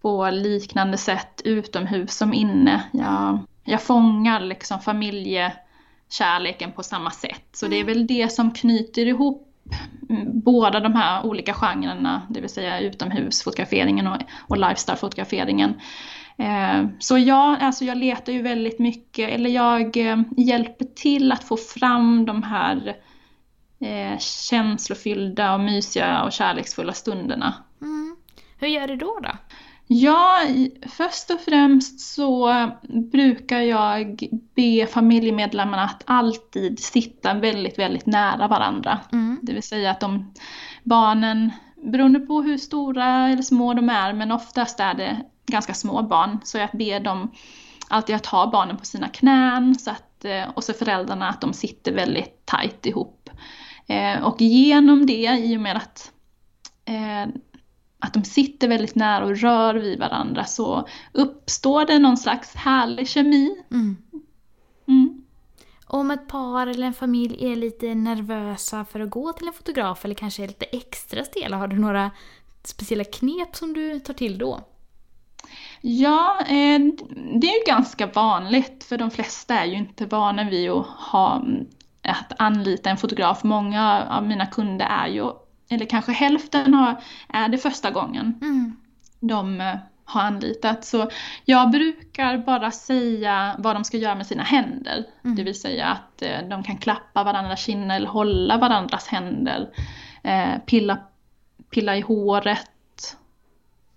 på 0.01 0.29
liknande 0.29 0.97
sätt 0.97 1.41
utomhus 1.45 2.17
som 2.17 2.33
inne. 2.33 2.83
Jag, 2.93 3.39
jag 3.63 3.81
fångar 3.81 4.39
liksom 4.41 4.79
familjekärleken 6.13 6.71
på 6.71 6.83
samma 6.83 7.11
sätt. 7.11 7.47
Så 7.51 7.67
det 7.67 7.79
är 7.79 7.83
väl 7.83 8.07
det 8.07 8.31
som 8.31 8.51
knyter 8.51 9.05
ihop 9.05 9.47
mm, 10.09 10.41
båda 10.41 10.79
de 10.79 10.93
här 10.93 11.25
olika 11.25 11.53
genrerna, 11.53 12.21
det 12.29 12.41
vill 12.41 12.49
säga 12.49 12.79
utomhusfotograferingen 12.79 14.07
och, 14.07 14.17
och 14.47 14.57
lifestyle-fotograferingen. 14.57 15.73
Eh, 16.37 16.87
Så 16.99 17.17
ja, 17.17 17.57
alltså 17.61 17.85
jag 17.85 17.97
letar 17.97 18.33
ju 18.33 18.41
väldigt 18.41 18.79
mycket, 18.79 19.29
eller 19.29 19.49
jag 19.49 19.97
eh, 19.97 20.21
hjälper 20.37 20.85
till 20.95 21.31
att 21.31 21.43
få 21.43 21.57
fram 21.57 22.25
de 22.25 22.43
här 22.43 22.95
eh, 23.79 24.19
känslofyllda 24.19 25.53
och 25.53 25.59
mysiga 25.59 26.23
och 26.23 26.31
kärleksfulla 26.31 26.93
stunderna. 26.93 27.53
Mm. 27.81 28.15
Hur 28.59 28.67
gör 28.67 28.87
du 28.87 28.95
då 28.95 29.19
då? 29.23 29.29
Ja, 29.87 30.39
först 30.87 31.29
och 31.29 31.39
främst 31.39 31.99
så 31.99 32.53
brukar 33.11 33.59
jag 33.59 34.27
be 34.55 34.87
familjemedlemmarna 34.87 35.83
att 35.83 36.03
alltid 36.05 36.79
sitta 36.79 37.33
väldigt, 37.33 37.79
väldigt 37.79 38.05
nära 38.05 38.47
varandra. 38.47 38.99
Mm. 39.11 39.39
Det 39.41 39.53
vill 39.53 39.63
säga 39.63 39.91
att 39.91 39.99
de 39.99 40.33
barnen, 40.83 41.51
beroende 41.75 42.19
på 42.19 42.41
hur 42.41 42.57
stora 42.57 43.29
eller 43.29 43.41
små 43.41 43.73
de 43.73 43.89
är, 43.89 44.13
men 44.13 44.31
oftast 44.31 44.79
är 44.79 44.93
det 44.93 45.17
ganska 45.45 45.73
små 45.73 46.01
barn, 46.01 46.39
så 46.43 46.57
jag 46.57 46.69
ber 46.73 46.99
dem 46.99 47.31
alltid 47.87 48.15
att 48.15 48.25
ha 48.25 48.51
barnen 48.51 48.77
på 48.77 48.85
sina 48.85 49.09
knän 49.09 49.75
så 49.75 49.91
att, 49.91 50.25
eh, 50.25 50.49
och 50.53 50.63
så 50.63 50.73
föräldrarna 50.73 51.29
att 51.29 51.41
de 51.41 51.53
sitter 51.53 51.93
väldigt 51.93 52.45
tajt 52.45 52.85
ihop. 52.85 53.29
Eh, 53.87 54.23
och 54.23 54.41
genom 54.41 55.05
det, 55.05 55.39
i 55.43 55.57
och 55.57 55.61
med 55.61 55.77
att 55.77 56.11
att 58.03 58.13
de 58.13 58.23
sitter 58.23 58.67
väldigt 58.67 58.95
nära 58.95 59.25
och 59.25 59.37
rör 59.37 59.75
vid 59.75 59.99
varandra 59.99 60.45
så 60.45 60.87
uppstår 61.11 61.85
det 61.85 61.99
någon 61.99 62.17
slags 62.17 62.55
härlig 62.55 63.09
kemi. 63.09 63.55
Mm. 63.71 63.97
Mm. 64.87 65.23
Om 65.85 66.11
ett 66.11 66.27
par 66.27 66.67
eller 66.67 66.87
en 66.87 66.93
familj 66.93 67.51
är 67.51 67.55
lite 67.55 67.95
nervösa 67.95 68.85
för 68.85 68.99
att 68.99 69.09
gå 69.09 69.33
till 69.33 69.47
en 69.47 69.53
fotograf 69.53 70.05
eller 70.05 70.15
kanske 70.15 70.43
är 70.43 70.47
lite 70.47 70.65
extra 70.65 71.23
stela, 71.23 71.57
har 71.57 71.67
du 71.67 71.79
några 71.79 72.11
speciella 72.63 73.03
knep 73.03 73.55
som 73.55 73.73
du 73.73 73.99
tar 73.99 74.13
till 74.13 74.37
då? 74.37 74.59
Ja, 75.81 76.37
eh, 76.39 76.79
det 77.39 77.47
är 77.47 77.59
ju 77.59 77.63
ganska 77.67 78.07
vanligt 78.07 78.83
för 78.83 78.97
de 78.97 79.11
flesta 79.11 79.59
är 79.59 79.65
ju 79.65 79.75
inte 79.75 80.05
vana 80.05 80.49
vid 80.49 80.71
att, 80.71 80.87
ha, 80.87 81.43
att 82.01 82.33
anlita 82.37 82.89
en 82.89 82.97
fotograf. 82.97 83.43
Många 83.43 84.07
av 84.09 84.27
mina 84.27 84.45
kunder 84.45 84.85
är 84.85 85.07
ju 85.07 85.31
eller 85.69 85.85
kanske 85.85 86.11
hälften 86.11 86.73
har, 86.73 86.95
är 87.29 87.49
det 87.49 87.57
första 87.57 87.91
gången 87.91 88.39
mm. 88.41 88.75
de 89.19 89.61
eh, 89.61 89.75
har 90.05 90.21
anlitat. 90.21 90.85
Så 90.85 91.09
jag 91.45 91.71
brukar 91.71 92.37
bara 92.37 92.71
säga 92.71 93.55
vad 93.59 93.75
de 93.75 93.83
ska 93.83 93.97
göra 93.97 94.15
med 94.15 94.27
sina 94.27 94.43
händer. 94.43 95.05
Mm. 95.23 95.35
Det 95.35 95.43
vill 95.43 95.59
säga 95.59 95.87
att 95.87 96.21
eh, 96.21 96.47
de 96.49 96.63
kan 96.63 96.77
klappa 96.77 97.23
varandras 97.23 97.65
kinder 97.65 97.95
eller 97.95 98.07
hålla 98.07 98.57
varandras 98.57 99.07
händer. 99.07 99.69
Eh, 100.23 100.57
pilla, 100.65 100.97
pilla 101.69 101.97
i 101.97 102.01
håret. 102.01 103.17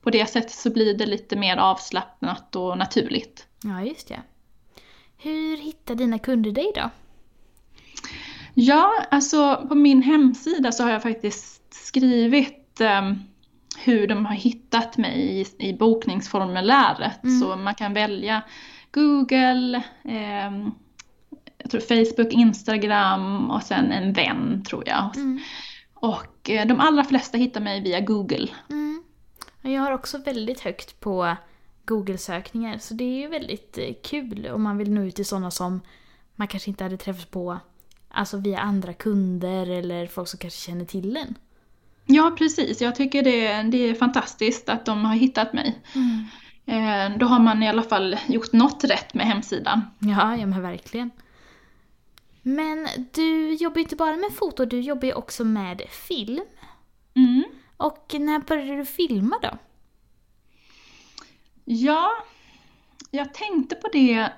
På 0.03 0.11
det 0.11 0.27
sättet 0.27 0.51
så 0.51 0.71
blir 0.71 0.99
det 0.99 1.07
lite 1.07 1.37
mer 1.37 1.57
avslappnat 1.57 2.57
och 2.57 2.79
naturligt. 2.79 3.47
Ja, 3.63 3.83
just 3.83 4.09
det. 4.09 4.21
Hur 5.19 5.57
hittar 5.57 5.95
dina 5.95 6.19
kunder 6.19 6.51
dig 6.51 6.73
då? 6.75 6.91
Ja, 8.59 9.07
alltså 9.11 9.67
på 9.69 9.75
min 9.75 10.03
hemsida 10.03 10.73
så 10.73 10.83
har 10.83 10.91
jag 10.91 11.03
faktiskt 11.03 11.75
skrivit 11.75 12.81
um, 12.81 13.23
hur 13.85 14.07
de 14.07 14.27
har 14.27 14.35
hittat 14.35 14.97
mig 14.97 15.41
i, 15.41 15.69
i 15.69 15.73
bokningsformuläret. 15.73 17.25
Mm. 17.25 17.41
Så 17.41 17.57
man 17.57 17.75
kan 17.75 17.95
välja 17.95 18.43
Google, 18.91 19.83
um, 20.05 20.75
jag 21.59 21.71
tror 21.71 21.81
Facebook, 21.81 22.33
Instagram 22.33 23.51
och 23.51 23.63
sen 23.63 23.93
en 23.93 24.13
vän 24.13 24.65
tror 24.69 24.83
jag. 24.87 25.17
Mm. 25.17 25.41
Och 25.95 26.51
eh, 26.51 26.67
de 26.67 26.81
allra 26.81 27.05
flesta 27.05 27.39
hittar 27.39 27.61
mig 27.61 27.83
via 27.83 28.01
Google. 28.01 28.49
Mm. 28.71 29.03
Jag 29.63 29.83
har 29.83 29.93
också 29.93 30.19
väldigt 30.19 30.61
högt 30.61 31.01
på 31.01 31.37
Google-sökningar 31.85 32.79
så 32.79 32.95
det 32.95 33.05
är 33.05 33.19
ju 33.21 33.29
väldigt 33.29 33.79
eh, 33.79 33.95
kul 34.03 34.47
om 34.47 34.63
man 34.63 34.79
vill 34.79 34.93
nå 34.93 35.03
ut 35.03 35.17
till 35.17 35.27
sådana 35.27 35.51
som 35.51 35.81
man 36.37 36.49
kanske 36.49 36.71
inte 36.71 36.85
hade 36.85 36.97
träffat 36.97 37.31
på 37.31 37.59
Alltså 38.17 38.37
via 38.37 38.59
andra 38.59 38.93
kunder 38.93 39.71
eller 39.71 40.07
folk 40.07 40.29
som 40.29 40.39
kanske 40.39 40.61
känner 40.61 40.85
till 40.85 41.17
en. 41.17 41.35
Ja, 42.07 42.35
precis. 42.39 42.81
Jag 42.81 42.95
tycker 42.95 43.23
det, 43.23 43.63
det 43.63 43.79
är 43.79 43.95
fantastiskt 43.95 44.69
att 44.69 44.87
de 44.87 45.05
har 45.05 45.15
hittat 45.15 45.53
mig. 45.53 45.79
Mm. 45.95 46.25
Eh, 46.67 47.19
då 47.19 47.27
har 47.27 47.39
man 47.39 47.63
i 47.63 47.69
alla 47.69 47.83
fall 47.83 48.17
gjort 48.27 48.53
något 48.53 48.85
rätt 48.85 49.15
med 49.15 49.27
hemsidan. 49.27 49.83
Ja, 49.99 50.37
ja 50.37 50.47
men 50.47 50.63
verkligen. 50.63 51.11
Men 52.43 52.89
du 53.13 53.55
jobbar 53.55 53.77
ju 53.77 53.83
inte 53.83 53.97
bara 53.97 54.17
med 54.17 54.33
foto, 54.33 54.65
du 54.65 54.81
jobbar 54.81 55.07
ju 55.07 55.15
också 55.15 55.45
med 55.45 55.83
film. 56.09 56.45
Mm. 57.15 57.45
Och 57.77 58.15
när 58.19 58.39
började 58.39 58.77
du 58.77 58.85
filma 58.85 59.39
då? 59.43 59.59
Ja, 61.65 62.11
jag 63.11 63.35
tänkte 63.35 63.75
på 63.75 63.89
det 63.93 64.31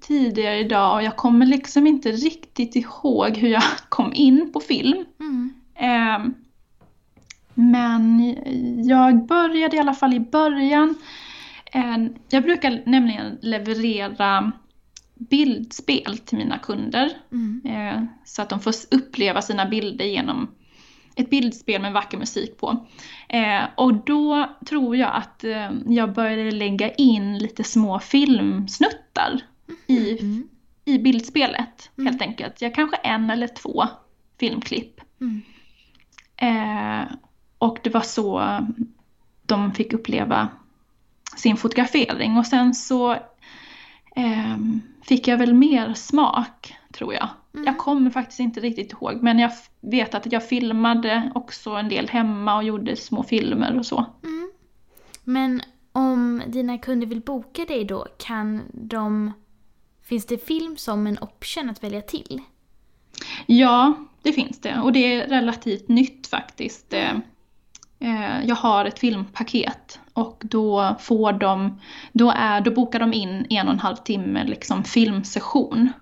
tidigare 0.00 0.58
idag 0.58 0.94
och 0.94 1.02
jag 1.02 1.16
kommer 1.16 1.46
liksom 1.46 1.86
inte 1.86 2.12
riktigt 2.12 2.76
ihåg 2.76 3.36
hur 3.36 3.48
jag 3.48 3.62
kom 3.88 4.12
in 4.14 4.52
på 4.52 4.60
film. 4.60 5.04
Mm. 5.20 5.52
Eh, 5.74 6.30
men 7.54 8.36
jag 8.88 9.26
började 9.26 9.76
i 9.76 9.80
alla 9.80 9.94
fall 9.94 10.14
i 10.14 10.20
början. 10.20 10.94
Eh, 11.72 11.96
jag 12.28 12.42
brukar 12.42 12.82
nämligen 12.86 13.38
leverera 13.42 14.52
bildspel 15.14 16.18
till 16.18 16.38
mina 16.38 16.58
kunder. 16.58 17.10
Mm. 17.32 17.62
Eh, 17.64 18.04
så 18.24 18.42
att 18.42 18.48
de 18.48 18.60
får 18.60 18.74
uppleva 18.90 19.42
sina 19.42 19.66
bilder 19.66 20.04
genom 20.04 20.48
ett 21.16 21.30
bildspel 21.30 21.82
med 21.82 21.92
vacker 21.92 22.18
musik 22.18 22.58
på. 22.58 22.86
Eh, 23.28 23.62
och 23.76 23.94
då 23.94 24.48
tror 24.66 24.96
jag 24.96 25.14
att 25.14 25.44
eh, 25.44 25.70
jag 25.86 26.12
började 26.12 26.50
lägga 26.50 26.90
in 26.90 27.38
lite 27.38 27.64
små 27.64 27.98
filmsnuttar 27.98 29.40
i, 29.88 30.18
mm. 30.20 30.48
i 30.84 30.98
bildspelet 30.98 31.90
mm. 31.98 32.06
helt 32.06 32.22
enkelt. 32.22 32.62
Jag 32.62 32.74
kanske 32.74 32.96
en 32.96 33.30
eller 33.30 33.48
två 33.48 33.84
filmklipp. 34.40 35.00
Mm. 35.20 35.42
Eh, 36.36 37.08
och 37.58 37.78
det 37.82 37.90
var 37.90 38.00
så 38.00 38.58
de 39.46 39.72
fick 39.72 39.92
uppleva 39.92 40.48
sin 41.36 41.56
fotografering. 41.56 42.36
Och 42.36 42.46
sen 42.46 42.74
så 42.74 43.12
eh, 44.16 44.56
fick 45.02 45.28
jag 45.28 45.38
väl 45.38 45.54
mer 45.54 45.94
smak, 45.94 46.76
tror 46.92 47.14
jag. 47.14 47.28
Mm. 47.54 47.66
Jag 47.66 47.78
kommer 47.78 48.10
faktiskt 48.10 48.40
inte 48.40 48.60
riktigt 48.60 48.92
ihåg, 48.92 49.22
men 49.22 49.38
jag 49.38 49.50
vet 49.80 50.14
att 50.14 50.32
jag 50.32 50.48
filmade 50.48 51.32
också 51.34 51.70
en 51.70 51.88
del 51.88 52.08
hemma 52.08 52.56
och 52.56 52.64
gjorde 52.64 52.96
små 52.96 53.22
filmer 53.22 53.78
och 53.78 53.86
så. 53.86 54.06
Mm. 54.24 54.50
Men 55.24 55.62
om 55.92 56.42
dina 56.46 56.78
kunder 56.78 57.06
vill 57.06 57.20
boka 57.20 57.64
dig 57.64 57.84
då, 57.84 58.06
kan 58.18 58.62
de 58.72 59.32
Finns 60.08 60.26
det 60.26 60.46
film 60.46 60.76
som 60.76 61.06
en 61.06 61.18
option 61.20 61.70
att 61.70 61.84
välja 61.84 62.02
till? 62.02 62.40
Ja, 63.46 63.94
det 64.22 64.32
finns 64.32 64.60
det. 64.60 64.78
Och 64.78 64.92
det 64.92 65.14
är 65.14 65.28
relativt 65.28 65.88
nytt 65.88 66.26
faktiskt. 66.26 66.92
Eh, 66.92 67.12
eh, 67.98 68.46
jag 68.46 68.56
har 68.56 68.84
ett 68.84 68.98
filmpaket 68.98 70.00
och 70.12 70.42
då 70.44 70.96
får 71.00 71.32
de, 71.32 71.80
då, 72.12 72.32
är, 72.36 72.60
då 72.60 72.70
bokar 72.70 73.00
de 73.00 73.12
in 73.12 73.46
en 73.50 73.66
och 73.66 73.72
en 73.72 73.80
halv 73.80 73.96
timme 73.96 74.44
liksom 74.44 74.84
filmsession. 74.84 75.92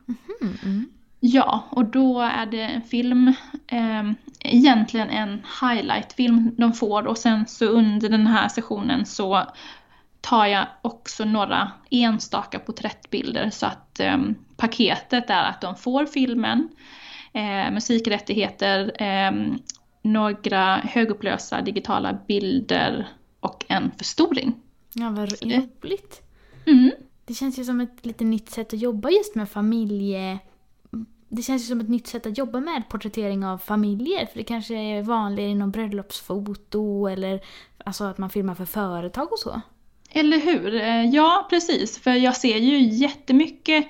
Mm 0.41 0.57
-hmm. 0.63 0.85
Ja, 1.21 1.65
och 1.71 1.85
då 1.85 2.21
är 2.21 2.47
det 2.47 2.63
en 2.63 2.83
film, 2.83 3.29
eh, 3.67 4.11
egentligen 4.41 5.11
en 5.11 5.43
highlightfilm 5.61 6.55
de 6.59 6.73
får 6.73 7.07
och 7.07 7.19
sen 7.19 7.47
så 7.47 7.65
under 7.65 8.09
den 8.09 8.27
här 8.27 8.49
sessionen 8.49 9.07
så 9.07 9.47
tar 10.27 10.47
jag 10.47 10.67
också 10.83 11.25
några 11.25 11.73
enstaka 11.91 12.59
porträttbilder 12.59 13.51
så 13.51 13.67
att 13.67 14.01
eh, 14.01 14.19
paketet 14.57 15.31
är 15.31 15.45
att 15.45 15.61
de 15.61 15.77
får 15.77 16.07
filmen, 16.07 16.69
eh, 17.33 17.71
musikrättigheter, 17.71 19.03
eh, 19.03 19.33
några 20.03 20.77
högupplösa 20.77 21.61
digitala 21.61 22.19
bilder 22.29 23.09
och 23.41 23.65
en 23.69 23.91
förstoring. 23.99 24.55
Ja, 24.95 25.11
vad 25.11 25.33
roligt. 25.33 26.23
Mm. 26.67 26.91
Det 27.25 27.35
känns 27.35 27.59
ju 27.59 27.65
som 27.65 27.81
ett 27.81 28.07
lite 28.07 28.25
nytt 28.25 28.51
sätt 28.51 28.73
att 28.73 28.81
jobba 28.81 29.11
just 29.11 29.35
med 29.35 29.51
familje... 29.51 30.39
Det 31.29 31.43
känns 31.43 31.63
ju 31.63 31.67
som 31.67 31.81
ett 31.81 31.89
nytt 31.89 32.07
sätt 32.07 32.27
att 32.27 32.39
jobba 32.39 32.61
med 32.61 32.89
porträttering 32.89 33.45
av 33.45 33.59
familjer. 33.59 34.27
För 34.27 34.39
det 34.39 34.45
kanske 34.45 34.75
är 34.75 35.03
vanligare 35.03 35.51
inom 35.51 35.71
bröllopsfoto 35.71 37.07
eller 37.07 37.41
alltså 37.85 38.05
att 38.05 38.19
man 38.19 38.31
filmar 38.31 38.55
för 38.55 38.65
företag 38.65 39.33
och 39.33 39.39
så. 39.39 39.61
Eller 40.11 40.39
hur? 40.41 40.75
Eh, 40.75 41.05
ja, 41.05 41.47
precis. 41.51 41.99
För 41.99 42.11
jag 42.11 42.37
ser 42.37 42.57
ju 42.57 42.81
jättemycket, 42.81 43.87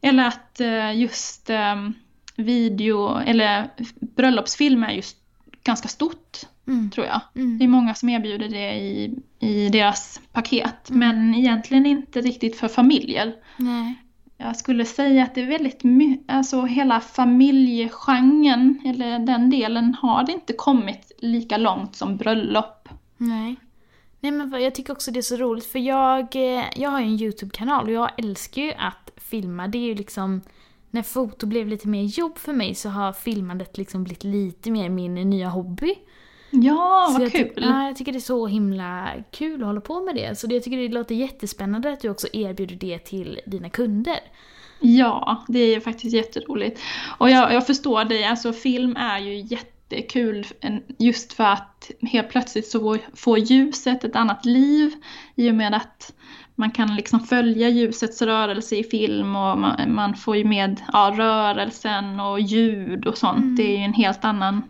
eller 0.00 0.26
att 0.26 0.60
eh, 0.60 1.00
just 1.00 1.50
ehm, 1.50 1.94
video, 2.36 3.18
eller 3.18 3.70
bröllopsfilm 4.00 4.82
är 4.82 4.92
just 4.92 5.16
ganska 5.62 5.88
stort, 5.88 6.38
mm. 6.66 6.90
tror 6.90 7.06
jag. 7.06 7.20
Mm. 7.34 7.58
Det 7.58 7.64
är 7.64 7.68
många 7.68 7.94
som 7.94 8.08
erbjuder 8.08 8.48
det 8.48 8.74
i, 8.74 9.14
i 9.40 9.68
deras 9.68 10.20
paket, 10.32 10.90
mm. 10.90 10.98
men 10.98 11.34
egentligen 11.34 11.86
inte 11.86 12.20
riktigt 12.20 12.56
för 12.56 12.68
familjer. 12.68 13.34
Nej. 13.56 13.94
Jag 14.36 14.56
skulle 14.56 14.84
säga 14.84 15.24
att 15.24 15.34
det 15.34 15.40
är 15.40 15.46
väldigt 15.46 15.84
mycket, 15.84 16.34
alltså 16.34 16.62
hela 16.62 17.00
familjegenren, 17.00 18.80
eller 18.84 19.18
den 19.18 19.50
delen, 19.50 19.94
har 19.94 20.30
inte 20.30 20.52
kommit 20.52 21.12
lika 21.18 21.56
långt 21.56 21.96
som 21.96 22.16
bröllop. 22.16 22.88
Nej. 23.16 23.56
Nej 24.24 24.32
men 24.32 24.62
jag 24.62 24.74
tycker 24.74 24.92
också 24.92 25.10
det 25.10 25.20
är 25.20 25.22
så 25.22 25.36
roligt 25.36 25.66
för 25.66 25.78
jag, 25.78 26.36
eh, 26.36 26.64
jag 26.76 26.90
har 26.90 27.00
ju 27.00 27.06
en 27.06 27.20
YouTube-kanal 27.20 27.86
och 27.86 27.92
jag 27.92 28.10
älskar 28.18 28.62
ju 28.62 28.72
att 28.72 29.10
filma. 29.16 29.68
Det 29.68 29.78
är 29.78 29.82
ju 29.82 29.94
liksom, 29.94 30.40
när 30.90 31.02
foto 31.02 31.46
blev 31.46 31.68
lite 31.68 31.88
mer 31.88 32.02
jobb 32.02 32.38
för 32.38 32.52
mig 32.52 32.74
så 32.74 32.88
har 32.88 33.12
filmandet 33.12 33.78
liksom 33.78 34.04
blivit 34.04 34.24
lite 34.24 34.70
mer 34.70 34.88
min 34.88 35.14
nya 35.14 35.48
hobby. 35.48 35.94
Ja, 36.50 37.08
Så 37.12 37.18
vad 37.18 37.32
kul! 37.32 37.52
Ja, 37.56 37.86
jag 37.86 37.96
tycker 37.96 38.12
det 38.12 38.18
är 38.18 38.20
så 38.20 38.46
himla 38.46 39.08
kul 39.30 39.62
att 39.62 39.66
hålla 39.66 39.80
på 39.80 40.00
med 40.00 40.14
det. 40.14 40.38
Så 40.38 40.46
jag 40.50 40.62
tycker 40.62 40.76
det 40.76 40.88
låter 40.88 41.14
jättespännande 41.14 41.92
att 41.92 42.00
du 42.00 42.08
också 42.08 42.26
erbjuder 42.32 42.76
det 42.76 42.98
till 42.98 43.40
dina 43.46 43.70
kunder. 43.70 44.20
Ja, 44.80 45.44
det 45.48 45.58
är 45.58 45.80
faktiskt 45.80 46.14
jätteroligt. 46.14 46.80
Och 47.18 47.30
jag, 47.30 47.52
jag 47.52 47.66
förstår 47.66 48.04
dig, 48.04 48.24
alltså 48.24 48.52
film 48.52 48.96
är 48.96 49.18
ju 49.18 49.38
jättekul 49.90 50.46
just 50.98 51.32
för 51.32 51.44
att 51.44 51.90
helt 52.02 52.28
plötsligt 52.28 52.66
så 52.66 52.96
får 53.14 53.38
ljuset 53.38 54.04
ett 54.04 54.16
annat 54.16 54.44
liv 54.44 54.92
i 55.34 55.50
och 55.50 55.54
med 55.54 55.74
att 55.74 56.14
man 56.54 56.70
kan 56.70 56.96
liksom 56.96 57.20
följa 57.20 57.68
ljusets 57.68 58.22
rörelse 58.22 58.76
i 58.76 58.84
film 58.84 59.36
och 59.36 59.58
man, 59.58 59.94
man 59.94 60.14
får 60.14 60.36
ju 60.36 60.44
med 60.44 60.80
ja, 60.92 61.14
rörelsen 61.16 62.20
och 62.20 62.40
ljud 62.40 63.06
och 63.06 63.18
sånt. 63.18 63.42
Mm. 63.42 63.56
Det 63.56 63.62
är 63.62 63.78
ju 63.78 63.84
en 63.84 63.92
helt 63.92 64.24
annan 64.24 64.62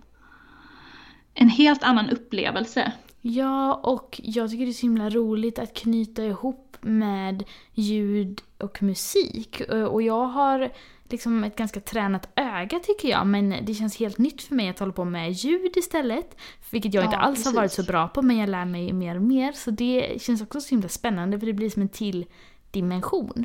en 1.35 1.49
helt 1.49 1.83
annan 1.83 2.11
upplevelse. 2.11 2.93
Ja, 3.21 3.75
och 3.75 4.21
jag 4.25 4.51
tycker 4.51 4.65
det 4.65 4.71
är 4.71 4.73
så 4.73 4.87
himla 4.87 5.11
roligt 5.11 5.59
att 5.59 5.75
knyta 5.75 6.25
ihop 6.25 6.77
med 6.81 7.45
ljud 7.73 8.41
och 8.59 8.83
musik. 8.83 9.63
Och 9.91 10.03
jag 10.03 10.27
har 10.27 10.71
liksom 11.09 11.45
ett 11.45 11.57
ganska 11.57 11.81
tränat 11.81 12.29
öga 12.37 12.79
tycker 12.79 13.09
jag, 13.09 13.27
men 13.27 13.55
det 13.65 13.75
känns 13.75 13.97
helt 13.99 14.19
nytt 14.19 14.43
för 14.43 14.55
mig 14.55 14.69
att 14.69 14.79
hålla 14.79 14.93
på 14.93 15.05
med 15.05 15.33
ljud 15.33 15.77
istället. 15.77 16.37
Vilket 16.71 16.95
jag 16.95 17.03
Ja, 17.03 17.07
inte 17.07 17.17
alls 17.17 17.37
precis. 17.39 17.47
har 17.47 17.55
varit 17.55 17.73
så 17.73 17.83
bra 17.83 18.09
på, 18.09 18.23
men 18.23 18.37
jag 18.37 18.49
lär 18.49 18.65
mig 18.65 18.93
mer 18.93 19.17
och 19.17 19.23
mer. 19.23 19.53
Så 19.53 19.71
det 19.71 20.23
känns 20.23 20.43
också 20.43 20.61
så 20.61 20.69
himla 20.71 20.89
spännande, 20.89 21.39
för 21.39 21.47
det 21.47 21.53
blir 21.53 21.71
som 21.71 21.83
en 21.83 21.89
till 21.89 22.27
dimension. 22.71 23.45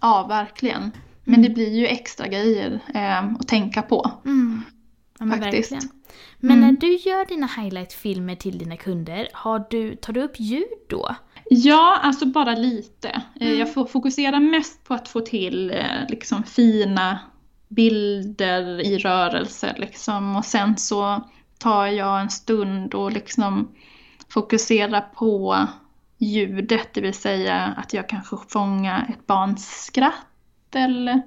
Ja, 0.00 0.26
verkligen. 0.28 0.90
Men 1.24 1.42
det 1.42 1.48
blir 1.50 1.70
ju 1.74 1.86
extra 1.86 2.26
grejer 2.28 2.80
eh, 2.94 3.24
att 3.34 3.48
tänka 3.48 3.82
på. 3.82 4.10
Mm. 4.24 4.62
Ja, 5.18 5.24
men 5.24 5.42
Faktiskt. 5.42 5.72
verkligen. 5.72 5.94
Men 6.38 6.58
Mm. 6.58 6.60
när 6.74 6.80
du 6.80 6.94
gör 6.96 7.24
dina 7.26 7.46
highlight-filmer 7.46 8.34
till 8.36 8.58
dina 8.58 8.76
kunder, 8.76 9.28
har 9.32 9.64
du, 9.70 9.96
tar 9.96 10.12
du 10.12 10.22
upp 10.22 10.40
ljud 10.40 10.64
då? 10.88 11.16
Ja, 11.54 11.98
alltså 12.02 12.26
bara 12.26 12.54
lite. 12.54 13.08
Eh, 13.08 13.46
Mm. 13.46 13.58
Jag 13.58 13.74
får 13.74 13.86
fokusera 13.86 14.40
mest 14.40 14.84
på 14.84 14.94
att 14.94 15.08
få 15.08 15.20
till 15.20 15.70
eh, 15.70 16.08
liksom 16.08 16.42
fina 16.42 17.18
bilder 17.68 18.80
i 18.80 18.98
rörelse 18.98 19.74
liksom. 19.78 20.36
Och 20.36 20.44
sen 20.44 20.76
så 20.76 21.20
tar 21.58 21.86
jag 21.86 22.20
en 22.20 22.30
stund 22.30 22.94
och 22.94 23.12
liksom 23.12 23.68
fokuserar 24.28 25.00
på 25.00 25.66
ljudet, 26.18 26.88
det 26.94 27.00
vill 27.00 27.14
säga 27.14 27.74
att 27.76 27.92
jag 27.92 28.08
kanske 28.08 28.36
fångar 28.48 29.06
ett 29.08 29.26
barns 29.26 29.84
skratt 29.84 30.74
eller 30.74 31.22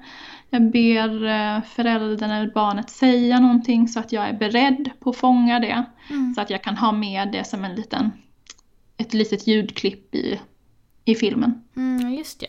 jag 0.50 0.72
ber 0.72 1.25
eh, 1.25 1.62
föräldern 1.63 2.32
eller 2.32 2.51
barnet 2.53 2.89
säga 2.89 3.39
någonting 3.39 3.88
så 3.88 4.00
att 4.00 4.12
jag 4.12 4.29
är 4.29 4.34
beredd 4.34 4.89
på 5.00 5.10
att 5.10 5.17
fånga 5.17 5.60
det. 5.60 5.86
Mm. 6.10 6.34
Så 6.34 6.41
att 6.41 6.50
jag 6.50 6.63
kan 6.63 6.77
ha 6.77 6.91
med 6.91 7.32
det 7.32 7.44
som 7.44 7.65
en 7.65 7.75
liten, 7.75 8.12
ett 8.98 9.14
litet 9.14 9.48
ljudklipp 9.48 10.16
i, 10.16 10.40
i 11.06 11.16
filmen. 11.16 11.64
Mm, 11.75 12.14
just 12.14 12.40
det. 12.40 12.48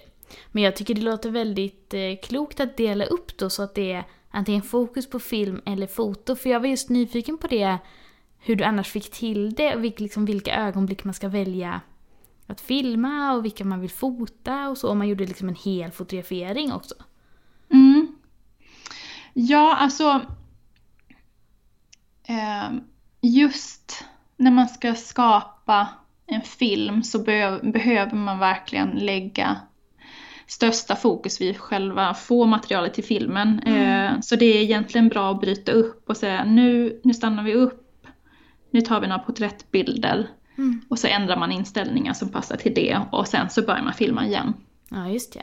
Men 0.52 0.62
jag 0.62 0.76
tycker 0.76 0.94
det 0.94 1.00
låter 1.00 1.30
väldigt 1.30 1.94
eh, 1.94 2.16
klokt 2.22 2.60
att 2.60 2.76
dela 2.76 3.04
upp 3.04 3.38
då 3.38 3.50
så 3.50 3.62
att 3.62 3.74
det 3.74 3.92
är 3.92 4.04
antingen 4.30 4.62
fokus 4.62 5.10
på 5.10 5.20
film 5.20 5.60
eller 5.66 5.86
foto. 5.86 6.36
För 6.36 6.50
jag 6.50 6.60
var 6.60 6.66
just 6.66 6.88
nyfiken 6.88 7.38
på 7.38 7.46
det, 7.46 7.78
hur 8.38 8.56
du 8.56 8.64
annars 8.64 8.88
fick 8.88 9.10
till 9.10 9.54
det 9.54 9.74
och 9.74 9.84
vilka, 9.84 10.02
liksom, 10.02 10.24
vilka 10.24 10.54
ögonblick 10.54 11.04
man 11.04 11.14
ska 11.14 11.28
välja 11.28 11.80
att 12.46 12.60
filma 12.60 13.32
och 13.32 13.44
vilka 13.44 13.64
man 13.64 13.80
vill 13.80 13.90
fota 13.90 14.68
och 14.68 14.78
så. 14.78 14.90
Om 14.90 14.98
man 14.98 15.08
gjorde 15.08 15.26
liksom 15.26 15.48
en 15.48 15.54
hel 15.54 15.90
fotografering 15.90 16.72
också. 16.72 16.94
Mm. 17.72 18.16
Ja, 19.32 19.76
alltså... 19.76 20.20
Eh, 22.28 22.70
just 23.20 24.04
när 24.36 24.50
man 24.50 24.68
ska 24.68 24.94
skapa 24.94 25.88
en 26.26 26.40
film 26.42 27.02
så 27.02 27.18
be- 27.18 27.60
behöver 27.62 28.14
man 28.16 28.38
verkligen 28.38 28.90
lägga 28.90 29.56
största 30.46 30.96
fokus 30.96 31.40
vid 31.40 31.56
själva 31.58 32.14
få 32.14 32.46
materialet 32.46 32.94
till 32.94 33.04
filmen. 33.04 33.58
Eh, 33.58 34.20
så 34.20 34.36
det 34.36 34.44
är 34.46 34.62
egentligen 34.62 35.08
bra 35.08 35.30
att 35.30 35.40
bryta 35.40 35.72
upp 35.72 36.08
och 36.08 36.16
säga 36.16 36.44
nu, 36.44 37.00
nu 37.04 37.14
stannar 37.14 37.42
vi 37.42 37.54
upp, 37.54 38.06
nu 38.70 38.80
tar 38.80 39.00
vi 39.00 39.06
några 39.06 39.18
porträttbilder 39.22 40.28
Mm. 40.58 40.80
och 40.88 40.98
så 40.98 41.06
ändrar 41.06 41.36
man 41.36 41.52
inställningar 41.52 42.12
som 42.12 42.28
passar 42.28 42.56
till 42.56 42.74
det 42.74 43.00
och 43.12 43.28
sen 43.28 43.50
så 43.50 43.62
börjar 43.62 43.82
man 43.82 43.92
filma 43.92 44.26
igen. 44.26 44.54
Ja, 44.88 45.08
just 45.08 45.32
det. 45.32 45.42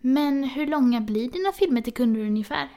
Men 0.00 0.44
hur 0.44 0.66
långa 0.66 1.00
blir 1.00 1.30
dina 1.30 1.52
filmer 1.52 1.80
till 1.80 1.92
kunder 1.94 2.20
ungefär? 2.20 2.68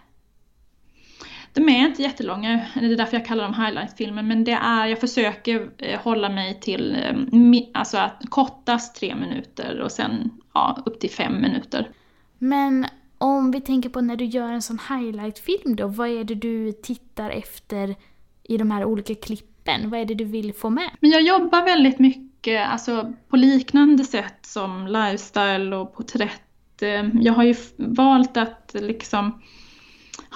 De 1.58 1.70
är 1.70 1.88
inte 1.88 2.02
jättelånga, 2.02 2.66
det 2.74 2.86
är 2.86 2.98
därför 2.98 3.18
jag 3.18 3.26
kallar 3.26 3.44
dem 3.44 3.54
highlight-filmer, 3.54 4.24
men 4.24 4.44
det 4.44 4.52
är, 4.52 4.86
jag 4.86 5.00
försöker 5.00 5.70
eh, 5.78 6.00
hålla 6.00 6.30
mig 6.30 6.60
till 6.60 6.96
eh, 6.96 7.62
alltså 7.74 7.98
att 7.98 8.24
kortast 8.30 8.96
tre 8.96 9.16
minuter 9.16 9.80
och 9.82 9.92
sen 9.92 10.32
ja, 10.54 10.84
upp 10.86 11.00
till 11.00 11.10
fem 11.10 11.42
minuter. 11.42 11.90
Men 12.38 12.86
om 13.18 13.52
vi 13.52 13.62
tänker 13.62 13.90
på 13.90 14.02
när 14.02 14.16
du 14.16 14.26
gör 14.26 14.52
en 14.52 14.62
sån 14.62 14.80
highlight-film 14.90 15.76
då, 15.76 15.88
vad 15.88 16.10
är 16.10 16.24
det 16.24 16.36
du 16.36 16.72
tittar 16.72 17.30
efter 17.30 17.96
i 18.44 18.58
de 18.58 18.72
här 18.72 18.86
olika 18.86 19.16
klippen? 19.16 19.90
Vad 19.90 20.00
är 20.00 20.06
det 20.06 20.16
du 20.16 20.26
vill 20.26 20.54
få 20.54 20.70
med? 20.70 20.90
Men 21.00 21.10
jag 21.10 21.22
jobbar 21.22 21.66
väldigt 21.66 22.00
mycket 22.00 22.68
alltså, 22.68 23.14
på 23.30 23.36
liknande 23.36 24.04
sätt 24.04 24.40
som 24.42 24.88
lifestyle 24.88 25.76
och 25.76 25.96
porträtt. 25.96 26.82
Eh, 26.82 27.06
Jag 27.14 27.34
har 27.34 27.44
ju 27.44 27.56
valt 27.78 28.38
att 28.38 28.76
liksom 28.80 29.42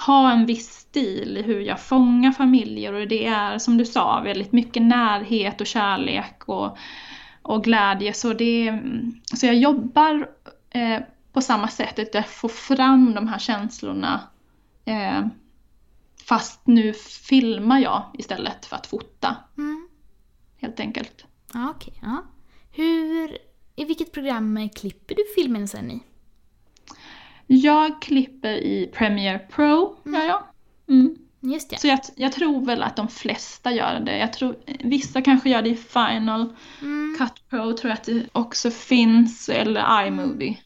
ha 0.06 0.32
en 0.32 0.46
viss 0.46 0.81
stil 0.92 1.36
i 1.36 1.42
hur 1.42 1.60
jag 1.60 1.80
fångar 1.80 2.32
familjer 2.32 2.92
och 2.92 3.08
det 3.08 3.26
är 3.26 3.58
som 3.58 3.78
du 3.78 3.84
sa 3.84 4.20
väldigt 4.20 4.52
mycket 4.52 4.82
närhet 4.82 5.60
och 5.60 5.66
kärlek 5.66 6.48
och, 6.48 6.76
och 7.42 7.64
glädje. 7.64 8.12
Så, 8.12 8.32
det, 8.32 8.80
så 9.34 9.46
jag 9.46 9.54
jobbar 9.54 10.28
eh, 10.70 11.00
på 11.32 11.40
samma 11.40 11.68
sätt, 11.68 11.98
att 11.98 12.14
jag 12.14 12.28
får 12.28 12.48
fram 12.48 13.14
de 13.14 13.28
här 13.28 13.38
känslorna 13.38 14.20
eh, 14.84 15.26
fast 16.24 16.66
nu 16.66 16.92
filmar 17.28 17.78
jag 17.78 18.02
istället 18.18 18.66
för 18.66 18.76
att 18.76 18.86
fota 18.86 19.36
Mm. 19.58 19.88
helt 20.60 20.80
enkelt. 20.80 21.24
Ja, 21.54 21.70
okej. 21.76 21.94
ja. 22.02 22.24
Hur, 22.70 23.38
I 23.76 23.84
vilket 23.84 24.12
program 24.12 24.68
klipper 24.74 25.14
du 25.14 25.22
filmen 25.36 25.68
sen 25.68 25.90
i? 25.90 26.02
Jag 27.46 28.02
klipper 28.02 28.52
i 28.52 28.90
Premiere 28.94 29.38
Pro, 29.38 29.96
gör 30.04 30.22
jag. 30.22 30.42
Mm. 30.92 31.16
Just 31.40 31.70
det. 31.70 31.80
Så 31.80 31.86
jag, 31.86 32.00
jag 32.16 32.32
tror 32.32 32.66
väl 32.66 32.82
att 32.82 32.96
de 32.96 33.08
flesta 33.08 33.72
gör 33.72 34.00
det. 34.00 34.18
Jag 34.18 34.32
tror, 34.32 34.56
vissa 34.84 35.22
kanske 35.22 35.50
gör 35.50 35.62
det 35.62 35.68
i 35.68 35.76
Final 35.76 36.56
Mm. 36.80 37.16
Cut 37.18 37.48
Pro, 37.50 37.72
tror 37.72 37.90
jag 37.90 37.92
att 37.92 38.04
det 38.04 38.26
också 38.32 38.70
finns, 38.70 39.48
eller 39.48 40.06
iMovie. 40.06 40.58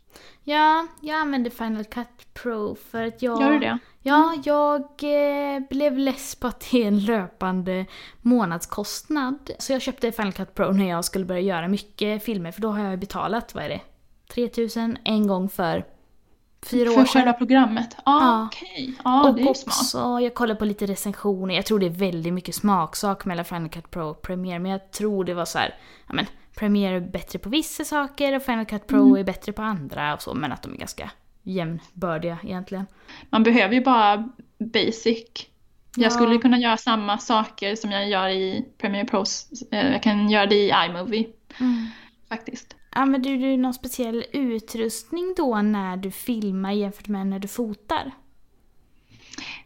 Ja, 0.45 0.87
jag 1.01 1.17
använder 1.17 1.51
Final 1.51 1.85
Cut 1.85 2.35
Pro 2.35 2.75
för 2.91 3.03
att 3.03 3.23
jag... 3.23 3.43
Gör 3.43 3.53
du 3.53 3.59
det? 3.59 3.79
Ja, 4.03 4.35
jag 4.45 4.83
eh, 4.83 5.63
blev 5.71 5.99
less 5.99 6.35
på 6.35 6.47
att 6.47 6.69
det 6.71 6.83
är 6.83 6.87
en 6.87 7.05
löpande 7.05 7.87
månadskostnad. 8.23 9.51
Så 9.59 9.73
jag 9.73 9.83
köpte 9.83 10.13
Final 10.13 10.33
Cut 10.33 10.55
Pro 10.55 10.73
när 10.73 10.89
jag 10.89 11.05
skulle 11.05 11.25
börja 11.25 11.41
göra 11.41 11.69
mycket 11.69 12.25
filmer, 12.25 12.53
för 12.53 12.61
då 12.61 12.69
har 12.69 12.91
jag 12.91 12.99
betalat, 12.99 13.55
vad 13.55 13.65
är 13.65 13.69
det? 13.69 13.81
3000 14.35 14.99
en 15.05 15.27
gång 15.27 15.49
för 15.49 15.85
fyra 16.67 16.91
år 16.91 16.95
För 16.95 17.05
själva 17.05 17.33
programmet? 17.33 17.97
Ah, 18.05 18.21
Ja. 18.21 18.47
okej. 18.53 18.95
Ja, 19.05 19.29
och 19.29 19.35
det 19.35 19.41
är 19.41 19.45
ju 19.45 19.51
också, 19.51 19.71
smart. 19.71 20.23
jag 20.23 20.35
kollade 20.35 20.59
på 20.59 20.65
lite 20.65 20.87
recensioner, 20.87 21.55
jag 21.55 21.67
tror 21.67 21.79
det 21.79 21.87
är 21.87 21.91
väldigt 21.91 22.33
mycket 22.33 22.55
smaksak 22.55 23.25
mellan 23.25 23.45
Final 23.45 23.69
Cut 23.69 23.91
Pro 23.91 24.03
och 24.09 24.23
Premiere, 24.23 24.59
men 24.59 24.71
jag 24.71 24.91
tror 24.93 25.25
det 25.25 25.35
var 25.35 25.45
så 25.45 25.59
här, 25.59 25.75
ja 26.07 26.15
men 26.15 26.27
Premiere 26.57 26.97
är 26.97 27.01
bättre 27.01 27.39
på 27.39 27.49
vissa 27.49 27.85
saker 27.85 28.37
och 28.37 28.43
Final 28.43 28.65
Cut 28.67 28.87
Pro 28.87 29.03
Mm. 29.07 29.17
är 29.17 29.25
bättre 29.25 29.53
på 29.53 29.63
andra 29.63 30.15
och 30.15 30.23
så, 30.23 30.35
men 30.35 30.53
att 30.53 30.63
de 30.63 30.73
är 30.73 30.77
ganska 30.79 31.11
jämnbördiga 31.43 32.39
egentligen. 32.45 32.87
Man 33.31 33.43
behöver 33.43 33.75
ju 33.75 33.81
bara 33.85 34.29
basic. 34.59 35.25
Ja. 35.97 36.03
Jag 36.03 36.13
skulle 36.13 36.39
kunna 36.39 36.59
göra 36.59 36.77
samma 36.77 37.19
saker 37.19 37.77
som 37.77 37.91
jag 37.93 38.09
gör 38.09 38.29
i 38.29 38.65
Premiere 38.79 39.05
Pro. 39.07 39.25
Eh, 39.71 39.93
Jag 39.93 40.03
kan 40.03 40.31
göra 40.31 40.47
det 40.47 40.55
i 40.57 40.73
iMovie 40.87 41.27
faktiskt. 42.29 42.77
Använder 42.97 43.31
du 43.37 43.57
någon 43.57 43.75
speciell 43.75 44.25
utrustning 44.33 45.35
då 45.37 45.57
när 45.63 45.97
du 45.97 46.11
filmar 46.11 46.73
jämfört 46.73 47.09
med 47.09 47.27
när 47.27 47.39
du 47.39 47.49
fotar? 47.49 48.13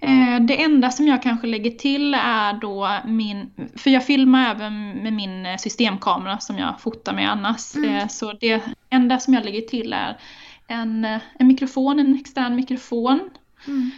Eh, 0.01 0.41
Det 0.41 0.63
enda 0.63 0.91
som 0.91 1.07
jag 1.07 1.23
kanske 1.23 1.47
lägger 1.47 1.71
till 1.71 2.15
är 2.15 2.53
då 2.53 2.89
min, 3.05 3.51
för 3.77 3.91
jag 3.91 4.07
filmar 4.07 4.51
även 4.51 4.91
med 4.91 5.13
min 5.13 5.47
eh, 5.47 5.57
systemkamera 5.57 6.39
som 6.39 6.59
jag 6.59 6.81
fotar 6.81 7.13
med 7.15 7.31
annars. 7.33 7.75
Mm. 7.77 7.97
Eh, 7.97 8.09
Så 8.09 8.33
det 8.33 8.63
enda 8.91 9.19
som 9.19 9.35
jag 9.35 9.45
lägger 9.45 9.61
till 9.61 9.93
är 9.93 10.19
en, 10.67 11.05
en 11.05 11.47
mikrofon, 11.47 11.99
en 11.99 12.15
extern 12.15 12.55
mikrofon 12.57 13.31
Mm. 13.67 13.91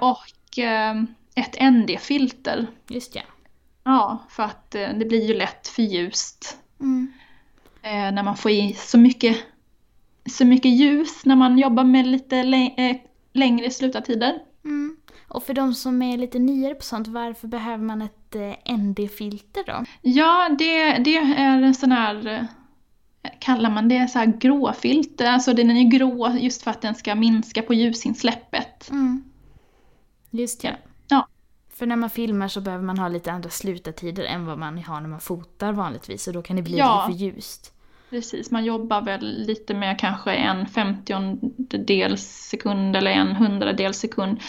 och 0.00 0.58
ett 1.34 1.56
ND-filter. 1.72 2.66
Just 2.88 3.14
ja. 3.14 3.22
Ja, 3.84 4.18
för 4.30 4.42
att 4.42 4.70
det 4.70 5.08
blir 5.08 5.28
ju 5.28 5.34
lätt 5.34 5.68
för 5.68 5.82
ljust 5.82 6.58
Mm. 6.80 7.12
Eh, 7.84 8.12
när 8.12 8.22
man 8.22 8.36
får 8.36 8.50
i 8.50 8.72
så 8.72 8.98
mycket, 8.98 9.36
så 10.30 10.44
mycket 10.44 10.70
ljus 10.70 11.24
när 11.24 11.36
man 11.36 11.58
jobbar 11.58 11.84
med 11.84 12.06
lite 12.06 12.36
eh, 12.76 12.96
längre 13.32 13.70
slutartider. 13.70 14.38
Mm. 14.64 14.96
Och 15.28 15.42
för 15.42 15.54
de 15.54 15.74
som 15.74 16.02
är 16.02 16.18
lite 16.18 16.38
nyare 16.38 16.74
på 16.74 16.82
sånt, 16.82 17.08
varför 17.08 17.48
behöver 17.48 17.84
man 17.84 18.02
ett 18.02 18.34
eh, 18.34 18.76
ND-filter 18.76 19.64
då? 19.66 19.84
Ja, 20.02 20.48
det, 20.58 20.98
det 20.98 21.16
är 21.16 21.62
en 21.62 21.74
sån 21.74 21.92
här, 21.92 22.46
kallar 23.38 23.70
man 23.70 23.88
det 23.88 24.08
så 24.08 24.18
här 24.18 24.26
gråfilter? 24.26 25.26
Alltså 25.26 25.52
den 25.52 25.70
är 25.70 25.80
ju 25.80 25.88
grå 25.88 26.36
just 26.38 26.62
för 26.62 26.70
att 26.70 26.82
den 26.82 26.94
ska 26.94 27.14
minska 27.14 27.62
på 27.62 27.74
ljusinsläppet. 27.74 28.90
Mm. 28.90 29.24
Just 30.30 30.62
det. 30.62 30.76
Ja. 31.08 31.28
För 31.74 31.86
när 31.86 31.96
man 31.96 32.10
filmar 32.10 32.48
så 32.48 32.60
behöver 32.60 32.84
man 32.84 32.98
ha 32.98 33.08
lite 33.08 33.32
andra 33.32 33.50
slutartider 33.50 34.24
än 34.24 34.46
vad 34.46 34.58
man 34.58 34.78
har 34.78 35.00
när 35.00 35.08
man 35.08 35.20
fotar 35.20 35.72
vanligtvis. 35.72 36.26
Och 36.26 36.32
då 36.32 36.42
kan 36.42 36.56
det 36.56 36.62
bli 36.62 36.78
Ja. 36.78 37.06
lite 37.06 37.18
för 37.18 37.24
ljust. 37.24 37.73
Precis, 38.14 38.50
man 38.50 38.64
jobbar 38.64 39.02
väl 39.02 39.44
lite 39.46 39.74
med 39.74 39.98
kanske 39.98 40.32
en 40.34 40.66
femtiondels 40.66 42.22
sekund 42.50 42.96
eller 42.96 43.10
en 43.10 43.36
hundradels 43.36 43.98
sekund. 43.98 44.40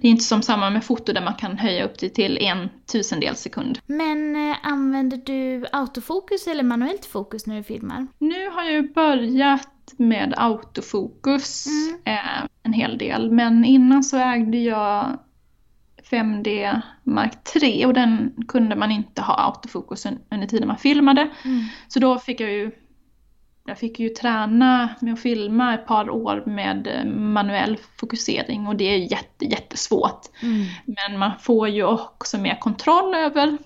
Det 0.00 0.06
är 0.08 0.10
inte 0.10 0.24
som 0.24 0.42
samma 0.42 0.70
med 0.70 0.84
foto 0.84 1.12
där 1.12 1.20
man 1.24 1.34
kan 1.34 1.58
höja 1.58 1.84
upp 1.84 1.98
det 1.98 2.08
till 2.08 2.38
en 2.38 2.68
tusendels 2.92 3.40
sekund. 3.40 3.78
Men 3.86 4.50
eh, 4.50 4.56
använder 4.62 5.16
du 5.16 5.66
autofokus 5.72 6.46
eller 6.46 6.62
manuellt 6.62 7.04
fokus 7.06 7.46
när 7.46 7.56
du 7.56 7.62
filmar? 7.62 8.06
Nu 8.18 8.48
har 8.50 8.62
jag 8.62 8.72
ju 8.72 8.92
börjat 8.92 9.68
med 9.96 10.34
autofokus 10.36 11.66
Mm. 11.66 12.00
eh, 12.04 12.46
en 12.62 12.72
hel 12.72 12.98
del, 12.98 13.30
men 13.30 13.64
innan 13.64 14.02
så 14.04 14.16
ägde 14.16 14.58
jag 14.58 15.18
5D 16.10 16.80
Mark 17.04 17.44
3 17.44 17.86
och 17.86 17.94
den 17.94 18.32
kunde 18.48 18.76
man 18.76 18.90
inte 18.90 19.22
ha 19.22 19.34
autofokus 19.34 20.06
un- 20.06 20.18
under 20.30 20.46
tiden 20.46 20.68
man 20.68 20.78
filmade. 20.78 21.20
Mm. 21.44 21.64
Så 21.88 21.98
då 22.00 22.18
fick 22.18 22.40
jag 22.40 22.50
ju 22.52 22.70
jag 23.68 23.78
fick 23.78 24.00
ju 24.00 24.08
träna 24.08 24.88
med 25.00 25.12
att 25.14 25.20
filma 25.20 25.74
ett 25.74 25.86
par 25.86 26.10
år 26.10 26.42
med 26.46 26.86
eh, 26.86 27.04
manuell 27.04 27.76
fokusering 27.96 28.66
och 28.66 28.76
det 28.76 28.84
är 28.84 28.96
jätte, 29.12 29.44
jättesvårt. 29.44 30.20
Mm. 30.42 30.66
Men 30.84 31.18
man 31.18 31.30
får 31.40 31.68
ju 31.68 31.84
också 31.84 32.38
mer 32.38 32.58
kontroll 32.60 33.14
över, 33.14 33.58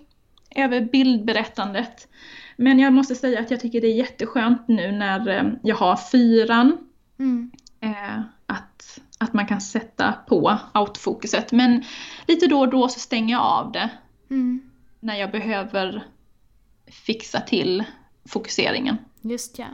över 0.57 0.81
bildberättandet. 0.81 2.09
Men 2.57 2.79
jag 2.79 2.93
måste 2.93 3.15
säga 3.15 3.41
att 3.41 3.51
jag 3.51 3.61
tycker 3.61 3.81
det 3.81 3.87
är 3.87 3.95
jätteskönt 3.97 4.69
nu 4.69 4.93
när 4.93 5.29
eh, 5.29 5.53
jag 5.63 5.77
har 5.77 5.97
fyran 5.97 6.79
Mm. 7.19 7.51
eh, 7.81 8.21
att, 8.47 9.01
att 9.19 9.33
man 9.33 9.47
kan 9.47 9.61
sätta 9.61 10.13
på 10.13 10.59
autofokuset. 10.73 11.53
Men 11.53 11.85
lite 12.27 12.47
då 12.47 12.61
och 12.61 12.69
då 12.69 12.89
så 12.89 13.01
stänger 13.01 13.35
jag 13.35 13.43
av 13.43 13.73
det 13.73 13.91
Mm. 14.31 14.63
när 15.01 15.17
jag 15.17 15.31
behöver 15.31 16.05
fixa 17.07 17.41
till 17.41 17.85
fokuseringen. 18.29 18.97
Just 19.21 19.59
ja. 19.59 19.67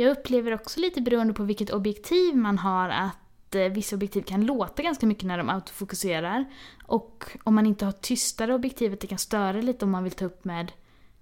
Jag 0.00 0.10
upplever 0.10 0.54
också 0.54 0.80
lite 0.80 1.00
beroende 1.00 1.34
på 1.34 1.42
vilket 1.42 1.70
objektiv 1.70 2.36
man 2.36 2.58
har 2.58 2.88
att 2.88 3.54
eh, 3.54 3.62
vissa 3.62 3.96
objektiv 3.96 4.22
kan 4.22 4.46
låta 4.46 4.82
ganska 4.82 5.06
mycket 5.06 5.24
när 5.24 5.38
de 5.38 5.48
autofokuserar. 5.48 6.44
Och 6.86 7.24
om 7.44 7.54
man 7.54 7.66
inte 7.66 7.84
har 7.84 7.92
tystare 7.92 8.54
objektivet 8.54 9.00
det 9.00 9.06
kan 9.06 9.18
störa 9.18 9.60
lite 9.60 9.84
om 9.84 9.90
man 9.90 10.04
vill 10.04 10.12
ta 10.12 10.24
upp 10.24 10.44
med 10.44 10.72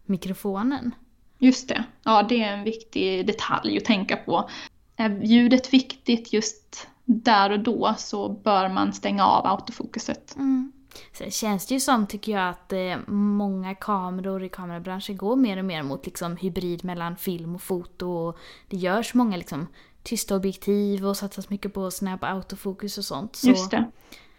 mikrofonen. 0.04 0.94
Just 1.38 1.68
det. 1.68 1.84
Ja, 2.02 2.22
det 2.22 2.42
är 2.42 2.52
en 2.52 2.64
viktig 2.64 3.26
detalj 3.26 3.76
att 3.76 3.84
tänka 3.84 4.16
på. 4.16 4.50
Är 4.96 5.20
ljudet 5.24 5.72
viktigt 5.72 6.32
just 6.32 6.88
där 7.04 7.50
och 7.50 7.60
då 7.60 7.94
så 7.98 8.28
bör 8.28 8.68
man 8.68 8.92
stänga 8.92 9.26
av 9.26 9.46
autofokuset. 9.46 10.36
Mm. 10.36 10.72
Sen 11.12 11.30
känns 11.30 11.66
det 11.66 11.74
ju 11.74 11.80
som, 11.80 12.06
tycker 12.06 12.32
jag, 12.32 12.48
att 12.48 12.72
eh, 12.72 12.96
många 13.12 13.74
kameror 13.74 14.44
i 14.44 14.48
kamerabranschen 14.48 15.16
går 15.16 15.36
mer 15.36 15.56
och 15.56 15.64
mer 15.64 15.82
mot 15.82 16.06
liksom, 16.06 16.36
hybrid 16.36 16.84
mellan 16.84 17.16
film 17.16 17.54
och 17.54 17.62
foto. 17.62 18.08
Och 18.08 18.38
det 18.68 18.76
görs 18.76 19.14
många 19.14 19.36
liksom, 19.36 19.66
tysta 20.02 20.36
objektiv 20.36 21.06
och 21.06 21.16
satsas 21.16 21.50
mycket 21.50 21.74
på 21.74 21.90
snabb 21.90 22.24
autofokus 22.24 22.98
och 22.98 23.04
sånt. 23.04 23.36
Så, 23.36 23.48
Just 23.48 23.70
det. 23.70 23.90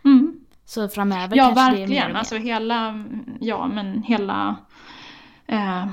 Mm. 0.06 0.40
så 0.66 0.90
framöver 0.90 1.38
Ja, 1.38 1.46
kanske 1.56 1.62
det 1.62 1.68
är 1.68 1.72
mer 1.72 1.80
verkligen. 1.88 2.04
och 2.06 2.10
mer. 2.12 2.20
Alltså 2.20 2.36
hela, 2.38 3.06
ja 3.40 3.68
men 3.68 4.04
hela 4.04 4.56
eh, 5.48 5.88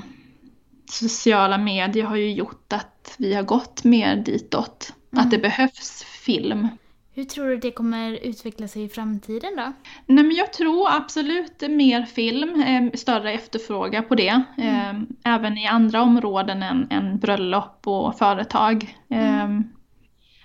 sociala 0.91 1.57
medier 1.57 2.05
har 2.05 2.15
ju 2.15 2.33
gjort 2.33 2.73
att 2.73 3.15
vi 3.17 3.33
har 3.33 3.43
gått 3.43 3.83
mer 3.83 4.15
ditåt. 4.15 4.93
Mm. 5.11 5.25
Att 5.25 5.31
det 5.31 5.37
behövs 5.37 6.03
film. 6.03 6.67
Hur 7.15 7.23
tror 7.23 7.47
du 7.47 7.57
det 7.57 7.71
kommer 7.71 8.11
utveckla 8.11 8.67
sig 8.67 8.83
i 8.83 8.89
framtiden 8.89 9.55
då? 9.55 9.73
Nej 10.05 10.23
men 10.23 10.35
jag 10.35 10.53
tror 10.53 10.87
absolut 10.91 11.61
mer 11.69 12.05
film, 12.05 12.61
eh, 12.61 12.91
större 12.93 13.31
efterfrågan 13.31 14.05
på 14.07 14.15
det. 14.15 14.43
Eh, 14.57 14.93
även 15.23 15.57
i 15.57 15.67
andra 15.67 16.01
områden 16.01 16.63
än, 16.63 16.87
än 16.91 17.19
bröllop 17.19 17.87
och 17.87 18.17
företag. 18.17 18.97
Eh, 19.09 19.49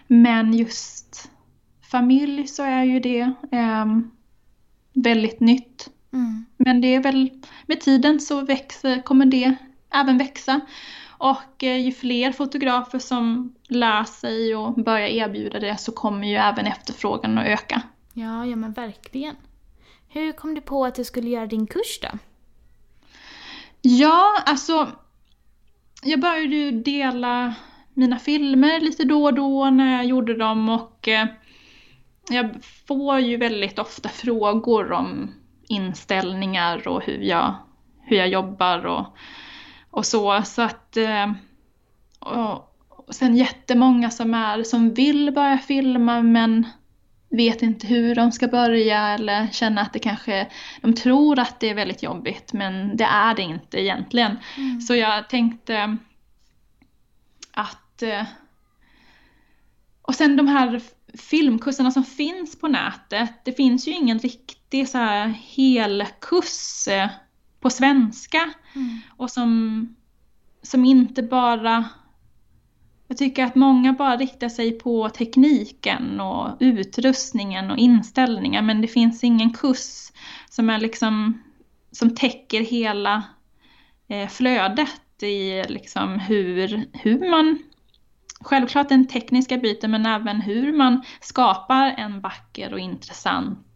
men 0.07 0.55
just 0.55 1.31
familj 1.91 2.47
så 2.47 2.63
är 2.63 2.85
ju 2.85 3.01
det 3.01 3.33
väldigt 4.95 5.41
nytt. 5.41 5.89
Mm. 6.13 6.45
Men 6.57 6.81
det 6.81 6.95
är 6.95 7.03
väl 7.03 7.31
med 7.67 7.81
tiden 7.81 8.21
så 8.21 8.41
växer, 8.41 9.03
kommer 9.03 9.27
det 9.27 9.55
även 9.95 10.19
växa. 10.19 10.61
Och 11.21 11.65
eh, 11.65 11.77
ju 11.77 11.93
fler 11.93 12.33
fotografer 12.33 12.99
som 12.99 13.55
lär 13.69 14.05
sig 14.05 14.57
och 14.57 14.75
börjar 14.75 15.07
erbjuda 15.07 15.61
det 15.61 15.77
så 15.77 15.93
kommer 15.93 16.29
ju 16.29 16.35
även 16.35 16.67
efterfrågan 16.67 17.39
att 17.39 17.47
öka. 17.47 17.83
Ja, 18.13 18.47
ja 18.47 18.57
men 18.57 18.73
verkligen. 18.73 19.37
Hur 20.09 20.33
kom 20.33 20.55
du 20.55 20.61
på 20.61 20.85
att 20.85 20.95
du 20.95 21.05
skulle 21.05 21.31
göra 21.31 21.47
din 21.47 21.67
kurs 21.67 22.01
då? 22.03 22.09
Ja, 23.83 24.43
alltså 24.47 24.89
jag 26.03 26.21
började 26.21 26.57
ju 26.57 26.71
dela 26.71 27.55
mina 27.95 28.19
filmer 28.19 28.81
lite 28.81 29.05
då 29.05 29.25
och 29.25 29.35
då 29.35 29.71
när 29.71 29.97
jag 29.97 30.05
gjorde 30.05 30.37
dem 30.37 30.69
och 30.69 31.09
eh, 31.09 31.27
jag 32.31 32.51
får 32.87 33.19
ju 33.19 33.37
väldigt 33.37 33.79
ofta 33.79 34.09
frågor 34.09 34.93
om 34.93 35.35
inställningar 35.69 36.89
och 36.89 37.03
hur 37.03 37.23
jag, 37.23 37.55
hur 38.03 38.17
jag 38.17 38.29
jobbar 38.29 38.87
och, 38.87 39.07
och 39.91 40.07
så. 40.07 40.43
Så 40.43 40.63
att 40.63 40.97
eh, 40.97 41.33
och, 42.19 42.75
och 42.89 43.15
sen 43.15 43.37
jättemånga 43.37 44.11
som, 44.11 44.35
är, 44.35 44.63
som 44.63 44.95
vill 44.95 45.33
börja 45.33 45.59
filma 45.59 46.23
men 46.23 46.67
vet 47.31 47.63
inte 47.63 47.87
hur 47.87 48.15
de 48.15 48.33
ska 48.33 48.49
börja 48.49 49.09
eller 49.09 49.49
känner 49.53 49.83
att 49.83 49.93
det 49.93 49.99
kanske, 49.99 50.47
de 50.83 50.95
tror 50.95 51.39
att 51.39 51.61
det 51.61 51.71
är 51.71 51.75
väldigt 51.75 52.03
jobbigt 52.03 52.53
men 52.53 52.97
det 52.97 53.05
är 53.05 53.35
det 53.35 53.43
inte 53.43 53.81
egentligen. 53.81 54.37
Mm. 54.57 54.81
Så 54.81 54.95
jag 54.95 55.29
tänkte 55.29 55.97
att... 57.53 58.03
eh, 58.03 58.25
Och 60.03 60.15
sen 60.15 60.37
de 60.37 60.49
här 60.49 60.81
filmkurserna 61.19 61.91
som 61.91 62.05
finns 62.05 62.61
på 62.61 62.69
nätet, 62.69 63.45
det 63.45 63.53
finns 63.53 63.89
ju 63.89 63.93
ingen 63.93 64.19
riktig 64.19 64.89
så 64.89 64.99
här 64.99 65.27
helkurs 65.29 66.89
eh, 66.89 67.09
på 67.61 67.71
svenska 67.71 68.53
Mm. 68.75 68.99
och 69.17 69.31
som, 69.31 69.97
som 70.63 70.85
inte 70.85 71.23
bara... 71.23 71.85
Jag 73.09 73.19
tycker 73.19 73.45
att 73.45 73.55
många 73.55 73.93
bara 73.93 74.17
riktar 74.17 74.49
sig 74.49 74.79
på 74.79 75.09
tekniken 75.09 76.21
och 76.21 76.57
utrustningen 76.61 77.71
och 77.71 77.79
inställningar 77.79 78.63
men 78.63 78.81
det 78.81 78.89
finns 78.89 79.25
ingen 79.25 79.53
kurs 79.53 80.13
som 80.51 80.71
är 80.71 80.79
liksom 80.79 81.43
som 81.93 82.15
täcker 82.15 82.61
hela 82.61 83.23
eh, 84.09 84.29
flödet 84.29 85.23
i 85.23 85.65
liksom 85.69 86.19
hur, 86.19 86.87
hur 86.93 87.31
man 87.31 87.59
Självklart 88.41 88.89
den 88.89 89.07
tekniska 89.07 89.57
biten 89.57 89.91
men 89.91 90.07
även 90.07 90.41
hur 90.41 90.73
man 90.73 91.03
skapar 91.21 91.95
en 91.97 92.21
vacker 92.21 92.73
och 92.73 92.79
intressant 92.79 93.67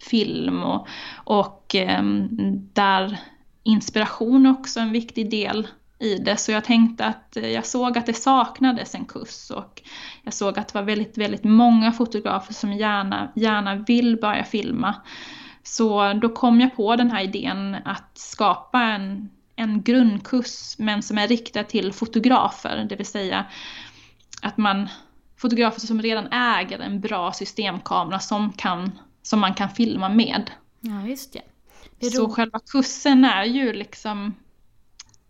film 0.00 0.62
och, 0.62 0.88
och 1.14 1.74
ehm, 1.74 2.28
där 2.72 3.18
inspiration 3.62 4.46
också 4.46 4.80
är 4.80 4.84
en 4.84 4.92
viktig 4.92 5.30
del 5.30 5.66
i 5.98 6.14
det. 6.14 6.36
Så 6.36 6.52
jag 6.52 6.64
tänkte 6.64 7.04
att 7.04 7.36
eh, 7.36 7.48
jag 7.48 7.66
såg 7.66 7.98
att 7.98 8.06
det 8.06 8.14
saknades 8.14 8.94
en 8.94 9.04
kurs 9.04 9.50
och 9.50 9.82
jag 10.22 10.34
såg 10.34 10.58
att 10.58 10.68
det 10.68 10.74
var 10.74 10.82
väldigt, 10.82 11.18
väldigt 11.18 11.44
många 11.44 11.92
fotografer 11.92 12.54
som 12.54 12.72
gärna, 12.72 13.32
gärna 13.34 13.74
vill 13.74 14.20
börja 14.20 14.44
filma. 14.44 14.94
Så 15.62 16.12
då 16.12 16.28
kom 16.28 16.60
jag 16.60 16.76
på 16.76 16.96
den 16.96 17.10
här 17.10 17.22
idén 17.22 17.76
att 17.84 18.18
skapa 18.18 18.82
en, 18.82 19.30
en 19.56 19.82
grundkurs 19.82 20.74
men 20.78 21.02
som 21.02 21.18
är 21.18 21.28
riktad 21.28 21.64
till 21.64 21.92
fotografer, 21.92 22.86
det 22.88 22.96
vill 22.96 23.06
säga 23.06 23.44
att 24.42 24.56
man 24.56 24.88
fotografer 25.36 25.80
som 25.80 26.02
redan 26.02 26.26
äger 26.32 26.78
en 26.78 27.00
bra 27.00 27.32
systemkamera 27.32 28.18
som, 28.18 28.52
kan, 28.52 28.98
som 29.22 29.40
man 29.40 29.54
kan 29.54 29.70
filma 29.70 30.08
med. 30.08 30.50
Ja, 30.80 31.06
just 31.06 31.32
det. 31.32 31.42
det 31.98 32.06
är 32.06 32.10
Så 32.10 32.28
själva 32.28 32.58
kursen 32.58 33.24
är 33.24 33.44
ju 33.44 33.72
liksom 33.72 34.34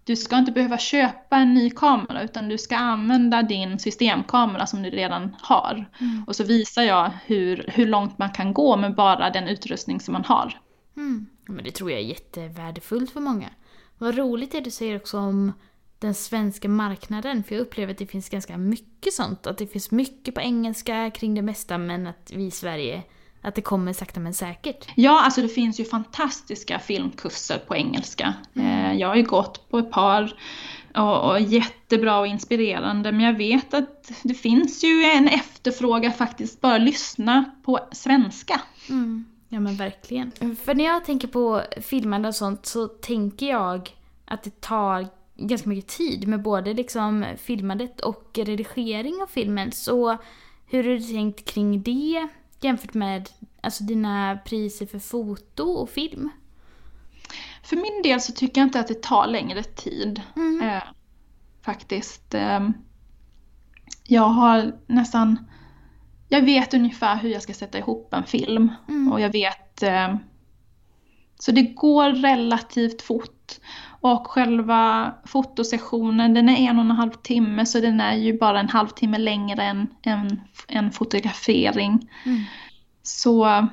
du 0.04 0.16
ska 0.16 0.38
inte 0.38 0.52
behöva 0.52 0.78
köpa 0.78 1.36
en 1.36 1.54
ny 1.54 1.70
kamera 1.70 2.22
utan 2.22 2.48
du 2.48 2.58
ska 2.58 2.76
använda 2.76 3.42
din 3.42 3.78
systemkamera 3.78 4.66
som 4.66 4.82
du 4.82 4.90
redan 4.90 5.36
har. 5.40 5.90
Mm. 6.00 6.24
Och 6.26 6.36
så 6.36 6.44
visar 6.44 6.82
jag 6.82 7.10
hur, 7.24 7.70
hur 7.74 7.86
långt 7.86 8.18
man 8.18 8.30
kan 8.30 8.54
gå 8.54 8.76
med 8.76 8.94
bara 8.94 9.30
den 9.30 9.48
utrustning 9.48 10.00
som 10.00 10.12
man 10.12 10.24
har. 10.24 10.60
Mm. 10.96 11.26
Men 11.46 11.64
det 11.64 11.70
tror 11.70 11.90
jag 11.90 12.00
är 12.00 12.04
jättevärdefullt 12.04 13.10
för 13.10 13.20
många. 13.20 13.48
Vad 13.98 14.16
roligt 14.16 14.52
det 14.52 14.60
du 14.60 14.70
säger 14.70 14.96
också 14.96 15.18
om 15.18 15.52
den 15.98 16.14
svenska 16.14 16.68
marknaden, 16.68 17.44
för 17.44 17.54
jag 17.54 17.62
upplever 17.62 17.92
att 17.92 17.98
det 17.98 18.06
finns 18.06 18.28
ganska 18.28 18.58
mycket 18.58 19.12
sånt. 19.12 19.46
Att 19.46 19.58
det 19.58 19.66
finns 19.66 19.90
mycket 19.90 20.34
på 20.34 20.40
engelska 20.40 21.10
kring 21.10 21.34
det 21.34 21.42
mesta, 21.42 21.78
men 21.78 22.06
att 22.06 22.32
vi 22.34 22.46
i 22.46 22.50
Sverige 22.50 23.02
att 23.42 23.54
det 23.54 23.62
kommer 23.62 23.92
sakta 23.92 24.20
men 24.20 24.34
säkert? 24.34 24.88
Ja, 24.94 25.20
alltså 25.24 25.42
det 25.42 25.48
finns 25.48 25.80
ju 25.80 25.84
fantastiska 25.84 26.78
filmkurser 26.78 27.58
på 27.58 27.76
engelska. 27.76 28.34
Mm. 28.54 28.98
Jag 28.98 29.08
har 29.08 29.16
ju 29.16 29.22
gått 29.22 29.70
på 29.70 29.78
ett 29.78 29.90
par 29.90 30.34
och, 30.94 31.30
och 31.30 31.40
jättebra 31.40 32.18
och 32.18 32.26
inspirerande. 32.26 33.12
Men 33.12 33.20
jag 33.20 33.36
vet 33.36 33.74
att 33.74 34.12
det 34.22 34.34
finns 34.34 34.84
ju 34.84 35.04
en 35.04 35.28
efterfrågan 35.28 36.12
faktiskt 36.12 36.60
bara 36.60 36.78
lyssna 36.78 37.44
på 37.64 37.80
svenska. 37.92 38.60
Mm. 38.88 39.24
Ja 39.48 39.60
men 39.60 39.76
verkligen. 39.76 40.32
För 40.64 40.74
när 40.74 40.84
jag 40.84 41.04
tänker 41.04 41.28
på 41.28 41.62
filmande 41.80 42.28
och 42.28 42.34
sånt 42.34 42.66
så 42.66 42.88
tänker 42.88 43.46
jag 43.46 43.90
att 44.24 44.42
det 44.42 44.60
tar 44.60 45.06
ganska 45.36 45.68
mycket 45.68 45.90
tid 45.90 46.28
med 46.28 46.42
både 46.42 46.74
liksom 46.74 47.24
filmandet 47.38 48.00
och 48.00 48.30
redigering 48.34 49.22
av 49.22 49.26
filmen. 49.26 49.72
Så 49.72 50.16
hur 50.66 50.84
har 50.84 50.90
du 50.90 51.00
tänkt 51.00 51.44
kring 51.44 51.82
det 51.82 52.28
jämfört 52.60 52.94
med 52.94 53.30
alltså, 53.60 53.84
dina 53.84 54.38
priser 54.44 54.86
för 54.86 54.98
foto 54.98 55.62
och 55.62 55.90
film? 55.90 56.30
För 57.62 57.76
min 57.76 58.02
del 58.02 58.20
så 58.20 58.32
tycker 58.32 58.60
jag 58.60 58.66
inte 58.66 58.80
att 58.80 58.88
det 58.88 59.02
tar 59.02 59.26
längre 59.26 59.62
tid. 59.62 60.22
Mm. 60.36 60.68
Eh, 60.68 60.82
faktiskt. 61.62 62.34
Eh, 62.34 62.68
jag 64.06 64.28
har 64.28 64.76
nästan... 64.86 65.46
Jag 66.28 66.42
vet 66.42 66.74
ungefär 66.74 67.16
hur 67.16 67.28
jag 67.28 67.42
ska 67.42 67.54
sätta 67.54 67.78
ihop 67.78 68.14
en 68.14 68.24
film. 68.24 68.72
Mm. 68.88 69.12
Och 69.12 69.20
jag 69.20 69.32
vet... 69.32 69.82
Eh, 69.82 70.16
så 71.38 71.52
det 71.52 71.62
går 71.62 72.10
relativt 72.10 73.02
fort. 73.02 73.60
Och 74.00 74.26
själva 74.26 75.14
fotosessionen 75.24 76.34
den 76.34 76.48
är 76.48 76.70
en 76.70 76.78
och 76.78 76.84
en 76.84 76.90
halv 76.90 77.10
timme 77.10 77.66
så 77.66 77.80
den 77.80 78.00
är 78.00 78.14
ju 78.14 78.38
bara 78.38 78.60
en 78.60 78.68
halvtimme 78.68 79.18
längre 79.18 79.62
än 79.62 79.86
en, 80.02 80.40
en 80.68 80.92
fotografering. 80.92 82.10
Mm. 82.24 82.40
Så 83.02 83.66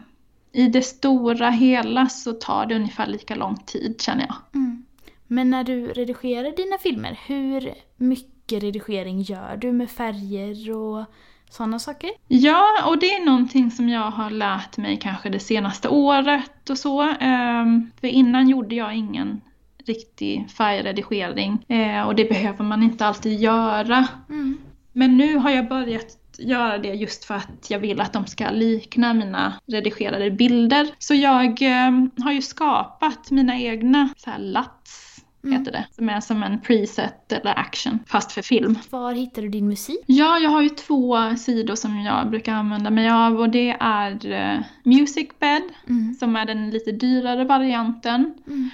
i 0.51 0.67
det 0.67 0.81
stora 0.81 1.49
hela 1.49 2.09
så 2.09 2.33
tar 2.33 2.65
det 2.65 2.75
ungefär 2.75 3.07
lika 3.07 3.35
lång 3.35 3.57
tid 3.57 4.01
känner 4.01 4.25
jag. 4.27 4.35
Mm. 4.53 4.85
Men 5.27 5.49
när 5.49 5.63
du 5.63 5.87
redigerar 5.87 6.55
dina 6.55 6.77
filmer, 6.77 7.19
hur 7.27 7.73
mycket 7.97 8.63
redigering 8.63 9.21
gör 9.21 9.57
du 9.57 9.71
med 9.71 9.89
färger 9.89 10.71
och 10.71 11.05
sådana 11.49 11.79
saker? 11.79 12.09
Ja, 12.27 12.65
och 12.85 12.99
det 12.99 13.13
är 13.13 13.25
någonting 13.25 13.71
som 13.71 13.89
jag 13.89 14.11
har 14.11 14.29
lärt 14.29 14.77
mig 14.77 14.97
kanske 14.97 15.29
det 15.29 15.39
senaste 15.39 15.89
året 15.89 16.69
och 16.69 16.77
så. 16.77 17.01
Ehm, 17.19 17.91
för 17.99 18.07
innan 18.07 18.49
gjorde 18.49 18.75
jag 18.75 18.95
ingen 18.95 19.41
riktig 19.87 20.51
färgredigering 20.51 21.65
eh, 21.67 22.07
och 22.07 22.15
det 22.15 22.29
behöver 22.29 22.63
man 22.63 22.83
inte 22.83 23.05
alltid 23.05 23.39
göra. 23.39 24.07
Mm. 24.29 24.57
Men 24.93 25.17
nu 25.17 25.35
har 25.35 25.49
jag 25.49 25.69
börjat 25.69 26.17
göra 26.37 26.77
det 26.77 26.93
just 26.93 27.25
för 27.25 27.35
att 27.35 27.69
jag 27.69 27.79
vill 27.79 28.01
att 28.01 28.13
de 28.13 28.25
ska 28.25 28.49
likna 28.49 29.13
mina 29.13 29.53
redigerade 29.65 30.31
bilder. 30.31 30.87
Så 30.99 31.13
jag 31.13 31.61
eh, 31.61 31.91
har 32.23 32.31
ju 32.31 32.41
skapat 32.41 33.31
mina 33.31 33.59
egna 33.59 34.09
så 34.17 34.29
här 34.29 34.39
LUTs 34.39 35.07
Mm. 35.47 35.59
heter 35.59 35.71
det. 35.71 35.85
Som 35.91 36.09
är 36.09 36.21
som 36.21 36.43
en 36.43 36.61
preset 36.61 37.31
eller 37.31 37.59
action, 37.59 37.99
fast 38.07 38.31
för 38.31 38.41
film. 38.41 38.79
Var 38.89 39.13
hittar 39.13 39.41
du 39.41 39.49
din 39.49 39.67
musik? 39.67 39.99
Ja, 40.05 40.39
jag 40.39 40.49
har 40.49 40.61
ju 40.61 40.69
två 40.69 41.35
sidor 41.35 41.75
som 41.75 41.99
jag 41.99 42.29
brukar 42.29 42.53
använda 42.53 42.89
mig 42.89 43.09
av 43.09 43.39
och 43.39 43.49
det 43.49 43.77
är 43.79 44.25
uh, 44.25 44.63
Musicbed, 44.83 45.61
mm. 45.89 46.13
som 46.19 46.35
är 46.35 46.45
den 46.45 46.69
lite 46.69 46.91
dyrare 46.91 47.43
varianten. 47.43 48.33
Mm. 48.47 48.69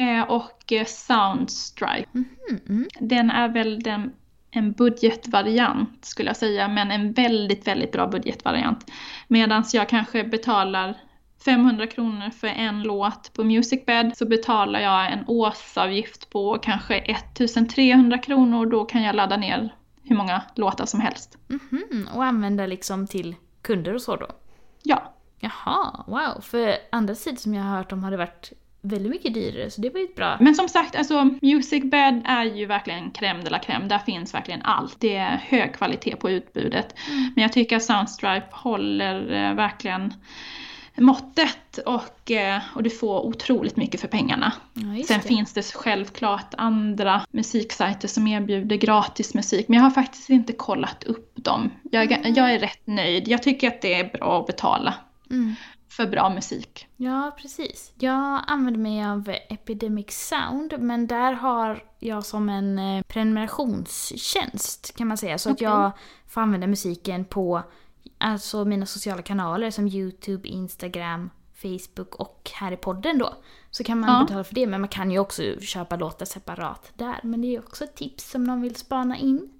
Eh, 0.00 0.22
och 0.22 0.72
uh, 0.72 0.84
Soundstripe. 0.84 2.10
Mm-hmm. 2.12 2.88
Den 3.00 3.30
är 3.30 3.48
väl 3.48 3.82
den 3.82 4.12
en 4.50 4.72
budgetvariant 4.72 6.04
skulle 6.04 6.28
jag 6.28 6.36
säga, 6.36 6.68
men 6.68 6.90
en 6.90 7.12
väldigt, 7.12 7.66
väldigt 7.66 7.92
bra 7.92 8.06
budgetvariant. 8.06 8.90
Medan 9.28 9.64
jag 9.72 9.88
kanske 9.88 10.24
betalar 10.24 10.96
500 11.44 11.86
kronor 11.86 12.30
för 12.30 12.46
en 12.46 12.82
låt 12.82 13.32
på 13.32 13.44
Musicbed 13.44 14.16
så 14.16 14.26
betalar 14.26 14.80
jag 14.80 15.12
en 15.12 15.24
årsavgift 15.26 16.30
på 16.30 16.58
kanske 16.62 16.98
1300 16.98 18.18
kronor. 18.18 18.66
Då 18.66 18.84
kan 18.84 19.02
jag 19.02 19.14
ladda 19.14 19.36
ner 19.36 19.74
hur 20.02 20.16
många 20.16 20.42
låtar 20.54 20.86
som 20.86 21.00
helst. 21.00 21.38
Mm 21.48 21.60
-hmm. 21.70 22.14
Och 22.14 22.24
använda 22.24 22.66
liksom 22.66 23.06
till 23.06 23.34
kunder 23.62 23.94
och 23.94 24.02
så 24.02 24.16
då? 24.16 24.26
Ja. 24.82 25.14
Jaha, 25.38 26.04
wow. 26.06 26.40
För 26.40 26.74
andra 26.92 27.14
sidor 27.14 27.36
som 27.36 27.54
jag 27.54 27.62
har 27.62 27.76
hört 27.76 27.92
om 27.92 28.04
har 28.04 28.10
det 28.10 28.16
varit 28.16 28.52
väldigt 28.82 29.10
mycket 29.10 29.34
dyrare, 29.34 29.70
så 29.70 29.80
det 29.80 29.90
var 29.90 30.00
ju 30.00 30.08
bra. 30.16 30.36
Men 30.40 30.54
som 30.54 30.68
sagt, 30.68 30.96
alltså 30.96 31.30
Musicbed 31.42 32.22
är 32.24 32.44
ju 32.44 32.66
verkligen 32.66 33.10
crème 33.10 33.42
de 33.44 33.50
la 33.50 33.58
crème. 33.58 33.88
Där 33.88 33.98
finns 33.98 34.34
verkligen 34.34 34.62
allt. 34.62 34.96
Det 35.00 35.16
är 35.16 35.36
hög 35.36 35.74
kvalitet 35.74 36.16
på 36.16 36.30
utbudet. 36.30 36.94
Mm. 37.08 37.32
Men 37.34 37.42
jag 37.42 37.52
tycker 37.52 37.76
att 37.76 37.82
Soundstripe 37.82 38.46
håller 38.50 39.32
eh, 39.32 39.54
verkligen 39.54 40.14
måttet 40.96 41.78
och, 41.86 42.30
eh, 42.30 42.60
och 42.74 42.82
du 42.82 42.90
får 42.90 43.26
otroligt 43.26 43.76
mycket 43.76 44.00
för 44.00 44.08
pengarna. 44.08 44.52
Ja, 44.74 45.04
Sen 45.06 45.20
det. 45.22 45.28
finns 45.28 45.52
det 45.52 45.62
självklart 45.74 46.54
andra 46.56 47.22
musiksajter 47.30 48.08
som 48.08 48.26
erbjuder 48.26 48.76
gratis 48.76 49.34
musik 49.34 49.68
men 49.68 49.76
jag 49.76 49.84
har 49.84 49.90
faktiskt 49.90 50.30
inte 50.30 50.52
kollat 50.52 51.04
upp 51.04 51.32
dem. 51.34 51.70
Jag, 51.82 52.12
mm. 52.12 52.34
jag 52.34 52.54
är 52.54 52.58
rätt 52.58 52.86
nöjd. 52.86 53.28
Jag 53.28 53.42
tycker 53.42 53.68
att 53.68 53.82
det 53.82 53.94
är 53.94 54.18
bra 54.18 54.40
att 54.40 54.46
betala. 54.46 54.94
Mm 55.30 55.54
för 56.00 56.10
bra 56.10 56.30
musik. 56.30 56.86
Ja, 56.96 57.36
precis. 57.38 57.92
Jag 57.98 58.40
använder 58.46 58.80
mig 58.80 59.04
av 59.04 59.28
Epidemic 59.48 60.10
Sound, 60.10 60.74
men 60.78 61.06
där 61.06 61.32
har 61.32 61.84
jag 61.98 62.24
som 62.24 62.48
en 62.48 62.78
eh, 62.78 63.02
prenumerationstjänst 63.02 64.96
kan 64.96 65.08
man 65.08 65.16
säga. 65.16 65.38
Så 65.38 65.50
okay. 65.50 65.66
att 65.66 65.72
jag 65.72 65.92
får 66.26 66.40
använda 66.40 66.66
musiken 66.66 67.24
på 67.24 67.62
alltså 68.18 68.64
mina 68.64 68.86
sociala 68.86 69.22
kanaler 69.22 69.70
som 69.70 69.88
YouTube, 69.88 70.48
Instagram, 70.48 71.30
Facebook 71.54 72.14
och 72.14 72.50
här 72.54 72.72
i 72.72 72.76
podden 72.76 73.18
då. 73.18 73.34
Så 73.70 73.84
kan 73.84 74.00
man 74.00 74.10
ja. 74.10 74.24
betala 74.24 74.44
för 74.44 74.54
det, 74.54 74.66
men 74.66 74.80
man 74.80 74.88
kan 74.88 75.10
ju 75.10 75.18
också 75.18 75.42
köpa 75.60 75.96
låtar 75.96 76.26
separat 76.26 76.92
där. 76.94 77.20
Men 77.22 77.40
det 77.40 77.46
är 77.46 77.50
ju 77.50 77.58
också 77.58 77.84
ett 77.84 77.96
tips 77.96 78.34
om 78.34 78.44
någon 78.44 78.62
vill 78.62 78.76
spana 78.76 79.18
in. 79.18 79.50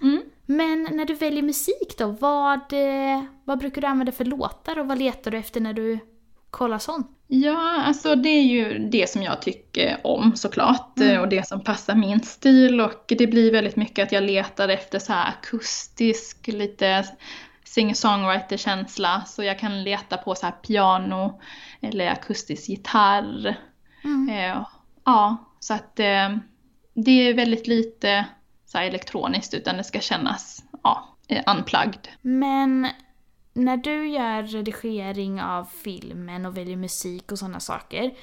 Mm. 0.00 0.22
Men 0.50 0.88
när 0.90 1.04
du 1.04 1.14
väljer 1.14 1.42
musik 1.42 1.94
då, 1.98 2.06
vad, 2.06 2.72
eh, 2.72 3.24
vad 3.44 3.58
brukar 3.58 3.80
du 3.80 3.86
använda 3.86 4.12
för 4.12 4.24
låtar 4.24 4.78
och 4.78 4.86
vad 4.86 4.98
letar 4.98 5.30
du 5.30 5.38
efter 5.38 5.60
när 5.60 5.72
du 5.72 5.98
kollar 6.50 6.78
sånt? 6.78 7.10
Ja, 7.26 7.82
alltså 7.82 8.14
det 8.14 8.28
är 8.28 8.42
ju 8.42 8.78
det 8.78 9.10
som 9.10 9.22
jag 9.22 9.42
tycker 9.42 10.00
om 10.04 10.36
såklart 10.36 10.98
mm. 10.98 11.20
och 11.20 11.28
det 11.28 11.48
som 11.48 11.64
passar 11.64 11.94
min 11.94 12.20
stil 12.20 12.80
och 12.80 13.04
det 13.18 13.26
blir 13.26 13.52
väldigt 13.52 13.76
mycket 13.76 14.06
att 14.06 14.12
jag 14.12 14.22
letar 14.22 14.68
efter 14.68 14.98
så 14.98 15.12
här 15.12 15.28
akustisk, 15.28 16.46
lite 16.46 17.04
singer-songwriter-känsla. 17.64 19.22
Så 19.26 19.44
jag 19.44 19.58
kan 19.58 19.82
leta 19.84 20.16
på 20.16 20.34
så 20.34 20.46
här 20.46 20.52
piano 20.52 21.40
eller 21.80 22.08
akustisk 22.08 22.68
gitarr. 22.68 23.56
Mm. 24.04 24.28
Eh, 24.28 24.66
ja, 25.04 25.36
så 25.60 25.74
att 25.74 26.00
eh, 26.00 26.36
det 26.94 27.28
är 27.28 27.34
väldigt 27.34 27.66
lite 27.66 28.26
så 28.72 28.78
elektroniskt 28.78 29.54
utan 29.54 29.76
det 29.76 29.84
ska 29.84 30.00
kännas 30.00 30.64
ja, 30.82 31.16
unplugged. 31.56 32.08
Men 32.22 32.88
när 33.52 33.76
du 33.76 34.08
gör 34.08 34.42
redigering 34.42 35.42
av 35.42 35.64
filmen 35.64 36.46
och 36.46 36.56
väljer 36.56 36.76
musik 36.76 37.32
och 37.32 37.38
sådana 37.38 37.60
saker, 37.60 38.14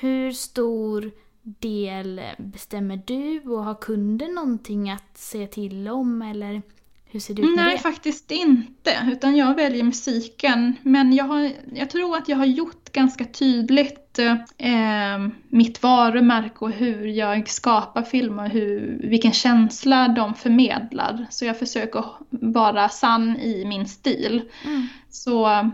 hur 0.00 0.32
stor 0.32 1.10
del 1.42 2.20
bestämmer 2.38 3.02
du 3.06 3.40
och 3.40 3.64
har 3.64 3.74
kunden 3.74 4.34
någonting 4.34 4.90
att 4.90 5.18
säga 5.18 5.46
till 5.46 5.88
om 5.88 6.22
eller 6.22 6.62
hur 7.08 7.20
ser 7.20 7.34
det 7.34 7.42
ut 7.42 7.56
med 7.56 7.64
Nej, 7.64 7.76
det? 7.76 7.82
faktiskt 7.82 8.30
inte. 8.30 9.08
Utan 9.12 9.36
jag 9.36 9.54
väljer 9.54 9.84
musiken. 9.84 10.76
Men 10.82 11.12
jag, 11.12 11.24
har, 11.24 11.52
jag 11.74 11.90
tror 11.90 12.16
att 12.16 12.28
jag 12.28 12.36
har 12.36 12.46
gjort 12.46 12.92
ganska 12.92 13.24
tydligt 13.24 14.18
eh, 14.58 15.18
mitt 15.48 15.82
varumärke 15.82 16.58
och 16.58 16.70
hur 16.70 17.06
jag 17.06 17.48
skapar 17.48 18.02
filmer, 18.02 18.48
hur, 18.48 19.00
vilken 19.02 19.32
känsla 19.32 20.08
de 20.08 20.34
förmedlar. 20.34 21.26
Så 21.30 21.44
jag 21.44 21.58
försöker 21.58 22.04
vara 22.30 22.88
sann 22.88 23.36
i 23.36 23.64
min 23.64 23.86
stil. 23.86 24.50
Mm. 24.64 24.86
Så 25.10 25.70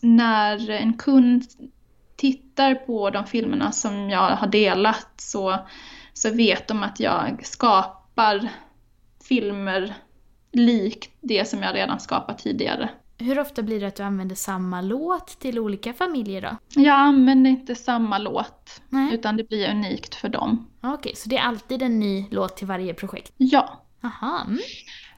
när 0.00 0.70
en 0.70 0.92
kund 0.92 1.44
tittar 2.16 2.74
på 2.74 3.10
de 3.10 3.26
filmerna 3.26 3.72
som 3.72 4.10
jag 4.10 4.30
har 4.30 4.46
delat 4.46 5.08
så, 5.16 5.58
så 6.12 6.30
vet 6.30 6.68
de 6.68 6.82
att 6.82 7.00
jag 7.00 7.46
skapar 7.46 8.48
filmer 9.28 9.94
likt 10.52 11.10
det 11.20 11.48
som 11.48 11.62
jag 11.62 11.74
redan 11.74 12.00
skapat 12.00 12.38
tidigare. 12.38 12.88
Hur 13.18 13.38
ofta 13.38 13.62
blir 13.62 13.80
det 13.80 13.86
att 13.86 13.96
du 13.96 14.02
använder 14.02 14.36
samma 14.36 14.80
låt 14.80 15.26
till 15.26 15.58
olika 15.58 15.92
familjer 15.92 16.42
då? 16.42 16.80
Jag 16.82 16.94
använder 16.94 17.50
inte 17.50 17.74
samma 17.74 18.18
låt, 18.18 18.82
Nej. 18.88 19.14
utan 19.14 19.36
det 19.36 19.48
blir 19.48 19.70
unikt 19.70 20.14
för 20.14 20.28
dem. 20.28 20.66
Okej, 20.80 21.12
så 21.16 21.28
det 21.28 21.36
är 21.36 21.42
alltid 21.42 21.82
en 21.82 22.00
ny 22.00 22.26
låt 22.30 22.56
till 22.56 22.66
varje 22.66 22.94
projekt? 22.94 23.32
Ja. 23.36 23.84
Aha. 24.04 24.40
Mm. 24.46 24.58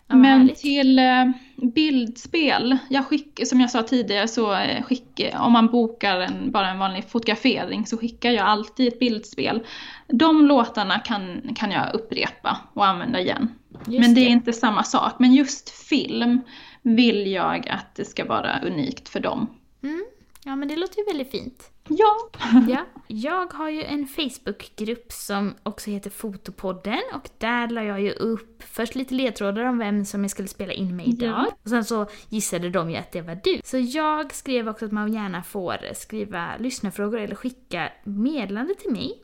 Men 0.06 0.24
härligt. 0.24 0.56
till 0.56 0.98
eh, 0.98 1.30
bildspel, 1.56 2.78
jag 2.88 3.06
skick, 3.06 3.40
som 3.46 3.60
jag 3.60 3.70
sa 3.70 3.82
tidigare 3.82 4.28
så 4.28 4.54
eh, 4.54 4.82
skick, 4.82 5.20
om 5.40 5.52
man 5.52 5.66
bokar 5.66 6.20
en, 6.20 6.50
bara 6.50 6.70
en 6.70 6.78
vanlig 6.78 7.04
fotografering 7.04 7.86
så 7.86 7.98
skickar 7.98 8.30
jag 8.30 8.46
alltid 8.46 8.88
ett 8.88 8.98
bildspel. 8.98 9.66
De 10.08 10.46
låtarna 10.46 10.98
kan, 10.98 11.54
kan 11.56 11.70
jag 11.70 11.94
upprepa 11.94 12.58
och 12.72 12.86
använda 12.86 13.20
igen. 13.20 13.48
Just 13.86 14.00
Men 14.00 14.14
det 14.14 14.20
är 14.20 14.28
inte 14.28 14.52
samma 14.52 14.82
sak. 14.82 15.12
Men 15.18 15.34
just 15.34 15.70
film 15.70 16.40
vill 16.82 17.32
jag 17.32 17.68
att 17.68 17.94
det 17.94 18.04
ska 18.04 18.24
vara 18.24 18.60
unikt 18.64 19.08
för 19.08 19.20
dem. 19.20 19.46
Mm. 19.82 20.04
Ja, 20.44 20.56
men 20.56 20.68
det 20.68 20.76
låter 20.76 20.98
ju 20.98 21.04
väldigt 21.04 21.30
fint. 21.30 21.70
Ja. 21.88 22.14
Ja, 22.68 22.86
jag 23.06 23.52
har 23.52 23.68
ju 23.70 23.82
en 23.82 24.06
Facebookgrupp 24.06 25.12
som 25.12 25.54
också 25.62 25.90
heter 25.90 26.10
Fotopodden 26.10 27.00
och 27.14 27.28
där 27.38 27.68
la 27.68 27.82
jag 27.82 28.00
ju 28.02 28.10
upp 28.12 28.62
först 28.62 28.94
lite 28.94 29.14
ledtrådar 29.14 29.64
om 29.64 29.78
vem 29.78 30.04
som 30.04 30.22
jag 30.22 30.30
skulle 30.30 30.48
spela 30.48 30.72
in 30.72 30.96
med 30.96 31.06
idag. 31.06 31.28
Ja. 31.28 31.46
Och 31.62 31.68
sen 31.68 31.84
så 31.84 32.06
gissade 32.28 32.70
de 32.70 32.90
ju 32.90 32.96
att 32.96 33.12
det 33.12 33.20
var 33.22 33.40
du. 33.44 33.60
Så 33.64 33.78
jag 33.78 34.34
skrev 34.34 34.68
också 34.68 34.84
att 34.86 34.92
man 34.92 35.12
gärna 35.12 35.42
får 35.42 35.94
skriva 35.94 36.56
lyssnarfrågor 36.58 37.18
eller 37.18 37.34
skicka 37.34 37.92
meddelande 38.04 38.74
till 38.74 38.92
mig. 38.92 39.20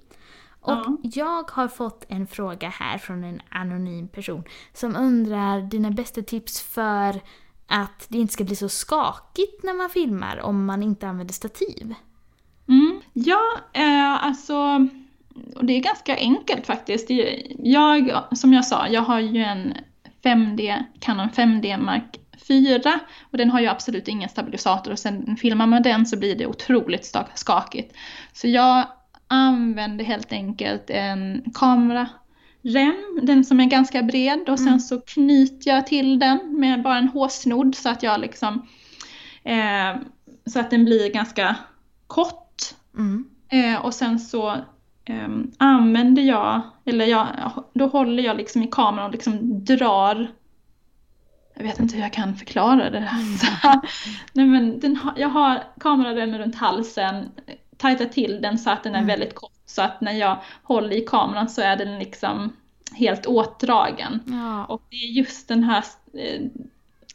Och 0.61 0.73
Ja. 0.73 0.97
jag 1.03 1.51
har 1.51 1.69
fått 1.69 2.05
en 2.09 2.27
fråga 2.27 2.69
här 2.69 2.99
från 2.99 3.25
en 3.25 3.41
anonym 3.49 4.09
person 4.09 4.45
som 4.73 4.97
undrar 4.97 5.61
dina 5.61 5.91
bästa 5.91 6.23
tips 6.23 6.61
för 6.63 7.21
att 7.67 8.07
det 8.09 8.19
inte 8.19 8.33
ska 8.33 8.45
bli 8.45 8.57
så 8.57 8.69
skakigt 8.69 9.63
när 9.63 9.75
man 9.75 9.91
filmar 9.91 10.41
om 10.41 10.65
man 10.65 10.83
inte 10.83 11.09
använder 11.09 11.35
stativ. 11.35 11.95
Ja, 13.13 13.41
eh, 13.73 14.25
alltså 14.25 14.87
och 15.57 15.65
det 15.65 15.73
är 15.73 15.81
ganska 15.81 16.17
enkelt 16.17 16.67
faktiskt. 16.67 17.07
Jag, 17.59 18.25
som 18.33 18.53
jag 18.53 18.65
sa, 18.65 18.89
jag 18.89 19.03
har 19.03 19.21
ju 19.21 19.43
en 19.43 19.75
5D, 20.25 20.85
Canon 21.01 21.29
5D 21.29 21.79
Mark 21.79 22.21
4 22.49 23.01
och 23.33 23.39
den 23.39 23.51
har 23.51 23.61
ju 23.61 23.67
absolut 23.67 24.09
ingen 24.09 24.29
stabilisator 24.29 24.93
och 24.93 24.99
sen 24.99 25.37
filmar 25.37 25.67
man 25.67 25.83
den 25.83 26.07
så 26.07 26.19
blir 26.19 26.35
det 26.37 26.47
otroligt 26.47 27.17
skakigt. 27.35 27.97
Så 28.33 28.49
jag 28.49 28.87
använder 29.27 30.05
helt 30.05 30.33
enkelt 30.33 30.91
en 30.91 31.43
kamerarem, 31.55 33.19
den 33.23 33.45
som 33.45 33.61
är 33.61 33.65
ganska 33.65 34.03
bred 34.03 34.49
och 34.49 34.59
sen 34.59 34.69
Mm. 34.69 34.81
så 34.81 35.01
knyter 35.01 35.71
jag 35.71 35.87
till 35.87 36.19
den 36.19 36.61
med 36.61 36.83
bara 36.83 36.99
en 36.99 37.09
hårsnodd 37.09 37.75
så 37.75 37.89
att 37.89 38.03
jag 38.03 38.21
liksom 38.21 38.67
eh, 39.45 39.97
så 40.47 40.61
att 40.61 40.71
den 40.71 40.85
blir 40.85 41.13
ganska 41.13 41.57
kort 42.07 42.50
Mm. 42.97 43.25
Eh, 43.49 43.85
och 43.85 43.95
sen 43.95 44.19
så 44.19 44.57
ehm, 45.05 45.53
använder 45.59 46.23
jag, 46.23 46.61
eller 46.85 47.05
jag, 47.05 47.27
då 47.73 47.87
håller 47.87 48.23
jag 48.23 48.37
liksom 48.37 48.63
i 48.63 48.67
kameran 48.67 49.07
och 49.07 49.13
liksom 49.13 49.65
drar 49.65 50.31
jag 51.55 51.65
vet 51.65 51.81
inte 51.81 51.95
hur 51.95 52.03
jag 52.03 52.13
kan 52.13 52.37
förklara 52.37 52.91
det 52.91 53.01
här. 53.01 53.37
Så, 53.39 53.81
nej 54.33 54.47
men 54.47 54.81
den, 54.81 54.99
jag 55.17 55.29
har 55.29 55.65
kameraremmen 55.81 56.39
runt 56.39 56.55
halsen, 56.57 57.29
tajtar 57.77 58.05
till 58.05 58.43
den 58.43 58.59
så 58.59 58.71
att 58.71 58.83
den 58.83 58.95
är 58.95 58.99
Mm. 58.99 59.07
väldigt 59.09 59.35
kort. 59.35 59.53
Så 59.67 59.83
att 59.83 60.01
när 60.01 60.13
jag 60.13 60.37
håller 60.63 60.97
i 60.97 61.01
kameran 61.01 61.49
så 61.49 61.61
är 61.63 61.77
den 61.77 61.99
liksom 61.99 62.53
helt 62.95 63.27
åtdragen. 63.27 64.21
Ja. 64.27 64.65
Och 64.65 64.83
det 64.91 64.97
är 64.97 65.09
just 65.11 65.49
den 65.49 65.65
här 65.65 65.85
eh, 66.15 66.41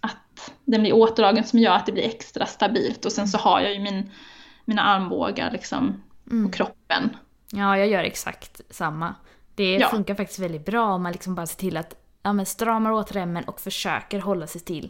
att 0.01 0.53
den 0.65 0.81
blir 0.81 0.95
åtdragen 0.95 1.43
som 1.43 1.59
gör 1.59 1.73
att 1.73 1.85
det 1.85 1.91
blir 1.91 2.03
extra 2.03 2.45
stabilt. 2.45 3.05
Och 3.05 3.11
sen 3.11 3.27
så 3.27 3.37
har 3.37 3.61
jag 3.61 3.73
ju 3.73 3.79
min, 3.79 4.09
mina 4.65 4.81
armbågar 4.81 5.51
liksom 5.51 6.01
Mm. 6.31 6.45
på 6.45 6.51
kroppen. 6.57 7.09
Ja, 7.51 7.77
jag 7.77 7.87
gör 7.87 8.03
exakt 8.03 8.61
samma. 8.69 9.15
Det 9.55 9.75
Ja. 9.77 9.89
funkar 9.89 10.15
faktiskt 10.15 10.39
väldigt 10.39 10.65
bra 10.65 10.85
om 10.93 11.03
man 11.03 11.11
liksom 11.11 11.35
bara 11.35 11.45
ser 11.45 11.57
till 11.59 11.77
att 11.77 11.95
ja, 12.23 12.33
men 12.33 12.45
stramar 12.45 12.91
åt 12.91 13.15
remmen 13.15 13.43
och 13.43 13.59
försöker 13.61 14.19
hålla 14.19 14.47
sig 14.47 14.61
till 14.61 14.89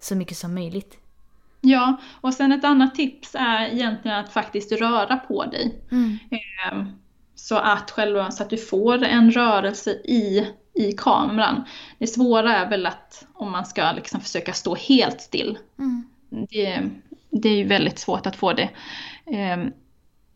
så 0.00 0.14
mycket 0.14 0.36
som 0.36 0.54
möjligt. 0.54 0.98
Ja, 1.60 1.96
och 2.20 2.34
sen 2.34 2.52
ett 2.52 2.64
annat 2.64 2.94
tips 2.94 3.34
är 3.34 3.66
egentligen 3.72 4.18
att 4.18 4.32
faktiskt 4.32 4.72
röra 4.72 5.16
på 5.16 5.44
dig. 5.44 5.78
Ehm, 6.70 6.88
Så 7.34 7.56
att, 7.56 7.90
själva, 7.90 8.30
så 8.30 8.42
att 8.42 8.50
du 8.50 8.56
får 8.58 9.02
en 9.04 9.30
rörelse 9.30 9.90
i, 9.90 10.46
i 10.74 10.92
kameran. 10.92 11.64
Det 11.98 12.06
svåra 12.06 12.56
är 12.56 12.70
väl 12.70 12.86
att 12.86 13.26
om 13.34 13.52
man 13.52 13.64
ska 13.66 13.92
liksom 13.92 14.20
försöka 14.20 14.52
stå 14.52 14.74
helt 14.74 15.20
still. 15.20 15.58
Mm. 15.78 16.06
Det, 16.30 16.90
det 17.30 17.48
är 17.48 17.56
ju 17.56 17.64
väldigt 17.64 17.98
svårt 17.98 18.26
att 18.26 18.36
få 18.36 18.52
det 18.52 18.68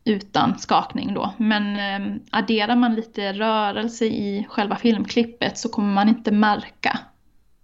utan 0.04 0.58
skakning 0.58 1.14
då. 1.14 1.34
Men 1.36 1.76
ehm, 1.76 2.20
adderar 2.30 2.76
man 2.76 2.94
lite 2.94 3.32
rörelse 3.32 4.04
i 4.04 4.46
själva 4.50 4.76
filmklippet 4.76 5.58
så 5.58 5.68
kommer 5.68 5.94
man 5.94 6.08
inte 6.08 6.32
märka 6.32 6.98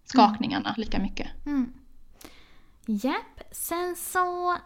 skakningarna 0.04 0.74
lika 0.76 0.98
mycket. 0.98 1.28
Mm. 1.46 1.72
Japp, 2.86 3.40
sen 3.50 3.96
så... 3.96 4.56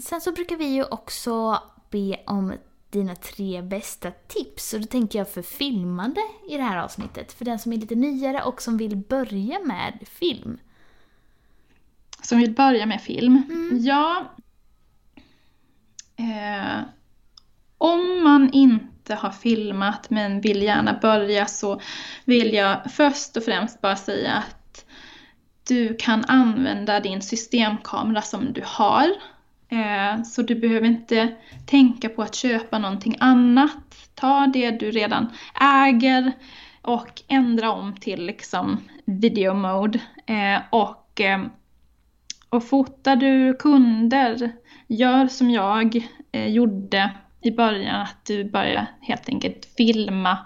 Sen 0.00 0.20
så 0.20 0.32
brukar 0.32 0.56
vi 0.56 0.64
ju 0.64 0.84
också 0.84 1.62
be 1.90 2.16
om 2.26 2.52
dina 2.90 3.14
tre 3.14 3.62
bästa 3.62 4.10
tips. 4.10 4.74
Och 4.74 4.80
då 4.80 4.86
tänker 4.86 5.18
jag 5.18 5.30
för 5.30 5.42
filmande 5.42 6.20
i 6.48 6.56
det 6.56 6.62
här 6.62 6.76
avsnittet. 6.76 7.32
För 7.32 7.44
den 7.44 7.58
som 7.58 7.72
är 7.72 7.76
lite 7.76 7.94
nyare 7.94 8.42
och 8.42 8.62
som 8.62 8.76
vill 8.76 8.96
börja 8.96 9.58
med 9.64 9.98
film. 10.06 10.58
Som 12.22 12.38
vill 12.38 12.54
börja 12.54 12.86
med 12.86 13.02
film. 13.02 13.42
Mm. 13.50 13.78
Ja. 13.84 14.24
Eh, 16.18 16.80
om 17.78 18.22
man 18.24 18.50
inte 18.52 19.14
har 19.14 19.30
filmat 19.30 20.10
men 20.10 20.40
vill 20.40 20.62
gärna 20.62 20.98
börja 21.02 21.46
så 21.46 21.80
vill 22.24 22.54
jag 22.54 22.92
först 22.92 23.36
och 23.36 23.44
främst 23.44 23.80
bara 23.80 23.96
säga 23.96 24.32
att 24.32 24.84
du 25.68 25.96
kan 25.96 26.24
använda 26.24 27.00
din 27.00 27.22
systemkamera 27.22 28.22
som 28.22 28.52
du 28.52 28.62
har. 28.64 29.08
Eh, 29.68 30.22
så 30.22 30.42
du 30.42 30.54
behöver 30.54 30.86
inte 30.86 31.34
tänka 31.66 32.08
på 32.08 32.22
att 32.22 32.34
köpa 32.34 32.78
någonting 32.78 33.16
annat. 33.20 33.76
Ta 34.14 34.46
det 34.46 34.70
du 34.70 34.90
redan 34.90 35.32
äger 35.60 36.32
och 36.82 37.22
ändra 37.28 37.72
om 37.72 37.96
till 37.96 38.26
liksom 38.26 38.88
video 39.04 39.54
mode. 39.54 40.00
Eh, 40.26 40.60
och 40.70 41.20
eh, 41.20 41.40
och 42.50 42.64
fotar 42.64 43.16
du 43.16 43.54
kunder, 43.54 44.52
gör 44.86 45.26
som 45.26 45.50
jag 45.50 46.06
eh, 46.32 46.46
gjorde 46.46 47.10
i 47.40 47.50
början, 47.50 48.00
att 48.00 48.24
du 48.24 48.44
börjar 48.44 48.86
helt 49.00 49.28
enkelt 49.28 49.68
filma 49.76 50.38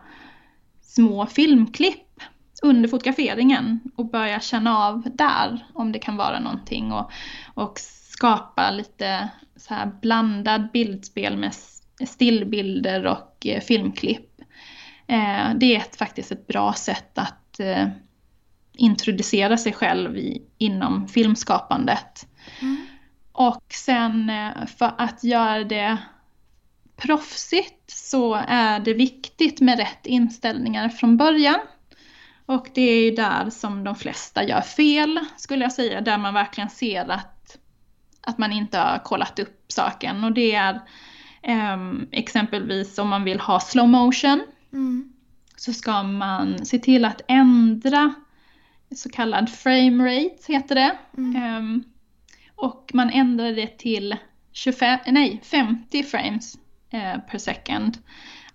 små 0.81 1.27
filmklipp 1.27 2.21
under 2.63 2.89
fotograferingen 2.89 3.81
och 3.97 4.11
börja 4.11 4.41
känna 4.41 4.79
av 4.79 5.03
där 5.15 5.67
om 5.75 5.93
det 5.93 5.99
kan 5.99 6.17
vara 6.17 6.41
någonting 6.41 6.93
och, 6.93 7.13
och 7.55 7.79
skapa 7.79 8.71
lite 8.71 9.29
så 9.57 9.75
här 9.75 9.93
blandad 10.03 10.71
bildspel 10.73 11.37
med 11.37 11.55
stillbilder 12.07 13.07
och 13.07 13.47
eh, 13.47 13.61
filmklipp. 13.61 14.41
Eh, 15.07 15.55
det 15.57 15.75
är 15.75 15.77
ett, 15.77 15.97
faktiskt 15.97 16.33
ett 16.33 16.47
bra 16.47 16.73
sätt 16.73 17.19
att 17.19 17.61
eh, 17.61 17.89
introducera 18.73 19.57
sig 19.57 19.73
själv 19.73 20.17
i, 20.17 20.43
inom 20.59 21.09
filmskapandet. 21.09 22.27
Mm. 22.61 22.87
Och 23.33 23.65
sen 23.69 24.31
eh, 24.31 24.67
för 24.67 24.95
att 24.99 25.25
göra 25.25 25.65
det 25.65 25.99
proffsigt 26.97 27.91
så 27.91 28.35
är 28.49 28.81
det 28.81 28.95
viktigt 28.95 29.61
med 29.61 29.79
rätt 29.79 30.07
inställningar 30.07 30.89
från 30.89 31.17
början. 31.17 31.61
Och 32.47 32.67
det 32.75 32.83
är 32.83 33.05
ju 33.05 33.11
där 33.11 33.51
som 33.51 33.85
de 33.85 33.95
flesta 33.95 34.45
gör 34.45 34.61
fel, 34.61 35.21
skulle 35.37 35.65
jag 35.65 35.73
säga, 35.73 36.01
där 36.01 36.19
man 36.19 36.35
verkligen 36.35 36.71
ser 36.71 37.11
att, 37.11 37.57
att 38.21 38.39
man 38.39 38.53
inte 38.53 38.79
har 38.79 38.99
kollat 38.99 39.39
upp 39.39 39.65
saken. 39.69 40.25
Och 40.25 40.33
det 40.33 40.55
är 40.55 40.81
ehm, 41.43 42.09
exempelvis 42.13 42.99
om 42.99 43.09
man 43.09 43.25
vill 43.25 43.41
ha 43.41 43.61
slow 43.61 43.89
motion 43.89 44.43
Mm. 44.73 45.13
så 45.57 45.73
ska 45.73 46.03
man 46.03 46.67
se 46.67 46.79
till 46.79 47.05
att 47.05 47.21
ändra 47.29 48.15
så 48.99 49.09
kallad 49.09 49.51
frame 49.51 50.05
rate, 50.05 50.53
heter 50.53 50.75
det. 50.75 50.97
Mm. 51.19 51.43
Ehm, 51.43 51.85
och 52.57 52.91
man 52.95 53.11
ändrar 53.11 53.53
det 53.53 53.79
till 53.79 54.17
25, 54.53 54.99
nej, 55.07 55.41
50 55.45 56.03
frames 56.03 56.55
eh, 56.91 57.21
per 57.31 57.39
second. 57.39 57.99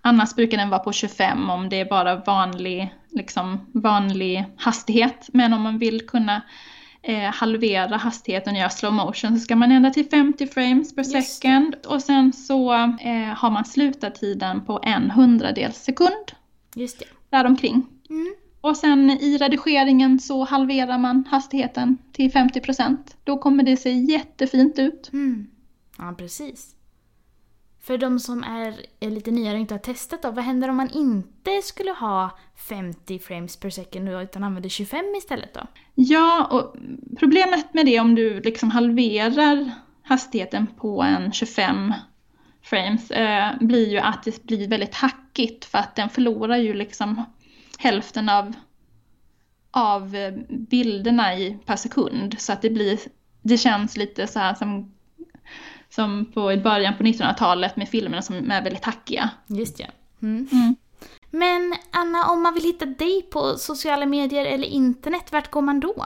Annars 0.02 0.34
brukar 0.34 0.58
den 0.58 0.70
vara 0.70 0.80
på 0.80 0.92
25 0.92 1.50
om 1.50 1.68
det 1.68 1.80
är 1.80 1.84
bara 1.84 2.16
vanlig, 2.16 2.94
liksom, 3.10 3.66
vanlig 3.74 4.44
hastighet. 4.56 5.28
Men 5.32 5.52
om 5.52 5.62
man 5.62 5.78
vill 5.78 6.06
kunna 6.06 6.42
eh, 7.02 7.30
halvera 7.34 7.96
hastigheten 7.96 8.54
och 8.54 8.58
göra 8.60 8.70
slow 8.70 8.92
motion 8.92 9.38
så 9.38 9.44
ska 9.44 9.56
man 9.56 9.72
ändra 9.72 9.90
till 9.90 10.08
50 10.08 10.46
frames 10.46 10.94
per 10.94 11.02
second. 11.02 11.74
Och 11.86 12.02
sen 12.02 12.32
så 12.32 12.72
eh, 12.74 13.34
har 13.36 13.50
man 13.50 13.64
slutartiden 13.64 14.64
på 14.64 14.80
en 14.82 15.10
hundradels 15.10 15.76
sekund 15.76 16.32
Just 16.74 16.98
det. 16.98 17.04
däromkring. 17.30 17.86
Mm. 18.10 18.34
Och 18.60 18.76
sen 18.76 19.10
i 19.10 19.38
redigeringen 19.38 20.20
så 20.20 20.44
halverar 20.44 20.98
man 20.98 21.24
hastigheten 21.30 21.98
till 22.12 22.30
50%. 22.30 22.96
Då 23.24 23.38
kommer 23.38 23.62
det 23.62 23.76
se 23.76 23.90
jättefint 23.90 24.78
ut. 24.78 25.10
Mm. 25.12 25.46
Ja, 25.98 26.14
precis. 26.18 26.74
För 27.80 27.98
de 27.98 28.20
som 28.20 28.44
är, 28.44 28.74
är 29.00 29.10
lite 29.10 29.30
nyare 29.30 29.54
och 29.54 29.60
inte 29.60 29.74
har 29.74 29.78
testat 29.78 30.22
då, 30.22 30.30
vad 30.30 30.44
händer 30.44 30.68
om 30.68 30.76
man 30.76 30.90
inte 30.90 31.62
skulle 31.62 31.90
ha 31.90 32.38
50 32.68 33.18
frames 33.18 33.56
per 33.56 33.70
second 33.70 34.08
utan 34.08 34.44
använder 34.44 34.68
25 34.68 35.14
istället 35.18 35.54
då? 35.54 35.60
Ja, 35.94 36.48
och 36.50 36.76
problemet 37.18 37.74
med 37.74 37.86
det 37.86 38.00
om 38.00 38.14
du 38.14 38.40
liksom 38.40 38.70
halverar 38.70 39.70
hastigheten 40.02 40.66
på 40.66 41.02
en 41.02 41.32
25 41.32 41.92
frames 42.62 43.10
eh, 43.10 43.50
blir 43.60 43.88
ju 43.88 43.98
att 43.98 44.22
det 44.22 44.42
blir 44.42 44.68
väldigt 44.68 44.94
hackigt 44.94 45.64
för 45.64 45.78
att 45.78 45.96
den 45.96 46.08
förlorar 46.08 46.56
ju 46.56 46.74
liksom 46.74 47.24
hälften 47.78 48.28
av, 48.28 48.52
av 49.70 50.14
eh, 50.14 50.32
bilderna 50.50 51.34
i, 51.36 51.58
per 51.66 51.76
sekund. 51.76 52.34
Så 52.38 52.52
att 52.52 52.62
det 52.62 52.70
blir, 52.70 52.98
det 53.42 53.58
känns 53.58 53.96
lite 53.96 54.26
så 54.26 54.38
här 54.38 54.54
som 54.54 54.92
som 55.90 56.24
på, 56.34 56.52
i 56.52 56.56
början 56.56 56.96
på 56.96 57.02
1900-talet 57.02 57.76
med 57.76 57.88
filmerna 57.88 58.22
som 58.22 58.50
är 58.50 58.62
väldigt 58.62 58.84
hackiga. 58.84 59.30
Just 59.46 59.80
ja. 59.80 59.86
Mm. 60.22 60.48
Mm. 60.52 60.76
Men 61.30 61.74
Anna, 61.90 62.24
om 62.24 62.42
man 62.42 62.54
vill 62.54 62.62
hitta 62.62 62.86
dig 62.86 63.22
på 63.22 63.54
sociala 63.58 64.06
medier 64.06 64.44
eller 64.44 64.68
internet, 64.68 65.32
vart 65.32 65.50
går 65.50 65.62
man 65.62 65.80
då? 65.80 66.04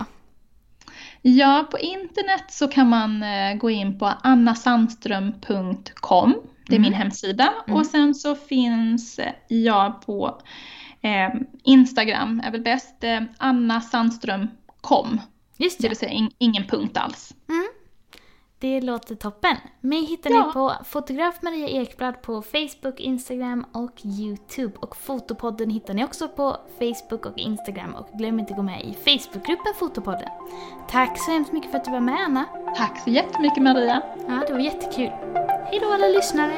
Ja, 1.22 1.66
på 1.70 1.78
internet 1.78 2.44
så 2.48 2.68
kan 2.68 2.88
man 2.88 3.22
eh, 3.22 3.54
gå 3.54 3.70
in 3.70 3.98
på 3.98 4.06
annasandström.com. 4.06 6.34
Det 6.66 6.74
är 6.74 6.78
Mm. 6.78 6.82
min 6.90 6.94
hemsida. 6.94 7.52
Mm. 7.66 7.80
Och 7.80 7.86
sen 7.86 8.14
så 8.14 8.34
finns 8.34 9.18
eh, 9.18 9.32
jag 9.48 10.02
på 10.06 10.40
eh, 11.02 11.30
Instagram, 11.64 12.40
är 12.44 12.50
väl 12.50 12.62
bäst, 12.62 13.04
eh, 13.04 13.20
annasandström.com. 13.38 15.20
Just 15.56 15.78
Det 15.78 15.84
ja. 15.84 15.88
vill 15.88 15.96
säga 15.98 16.10
in, 16.12 16.30
ingen 16.38 16.64
punkt 16.64 16.96
alls. 16.96 17.34
Det 18.58 18.80
låter 18.80 19.14
toppen. 19.14 19.56
Mig 19.80 20.04
hittar 20.04 20.30
Ja. 20.30 20.46
ni 20.46 20.52
på 20.52 20.72
fotograf 20.84 21.42
Maria 21.42 21.68
Ekblad 21.68 22.22
på 22.22 22.42
Facebook, 22.42 23.00
Instagram 23.00 23.64
och 23.72 23.92
Youtube. 24.04 24.72
Och 24.80 24.96
Fotopodden 24.96 25.70
hittar 25.70 25.94
ni 25.94 26.04
också 26.04 26.28
på 26.28 26.56
Facebook 26.78 27.26
och 27.26 27.38
Instagram. 27.38 27.94
Och 27.94 28.08
glöm 28.18 28.38
inte 28.38 28.52
att 28.52 28.56
gå 28.56 28.62
med 28.62 28.80
i 28.84 28.94
Facebookgruppen 28.94 29.72
Fotopodden. 29.78 30.28
Tack 30.88 31.18
så 31.18 31.30
hemskt 31.32 31.52
mycket 31.52 31.70
för 31.70 31.78
att 31.78 31.84
du 31.84 31.90
var 31.90 32.00
med 32.00 32.20
Anna. 32.20 32.44
Tack 32.76 33.00
så 33.04 33.10
jättemycket 33.10 33.62
Maria. 33.62 34.02
Ja, 34.28 34.44
det 34.46 34.52
var 34.52 34.60
jättekul. 34.60 35.10
Hej 35.70 35.78
då 35.82 35.92
alla 35.92 36.08
lyssnare! 36.08 36.52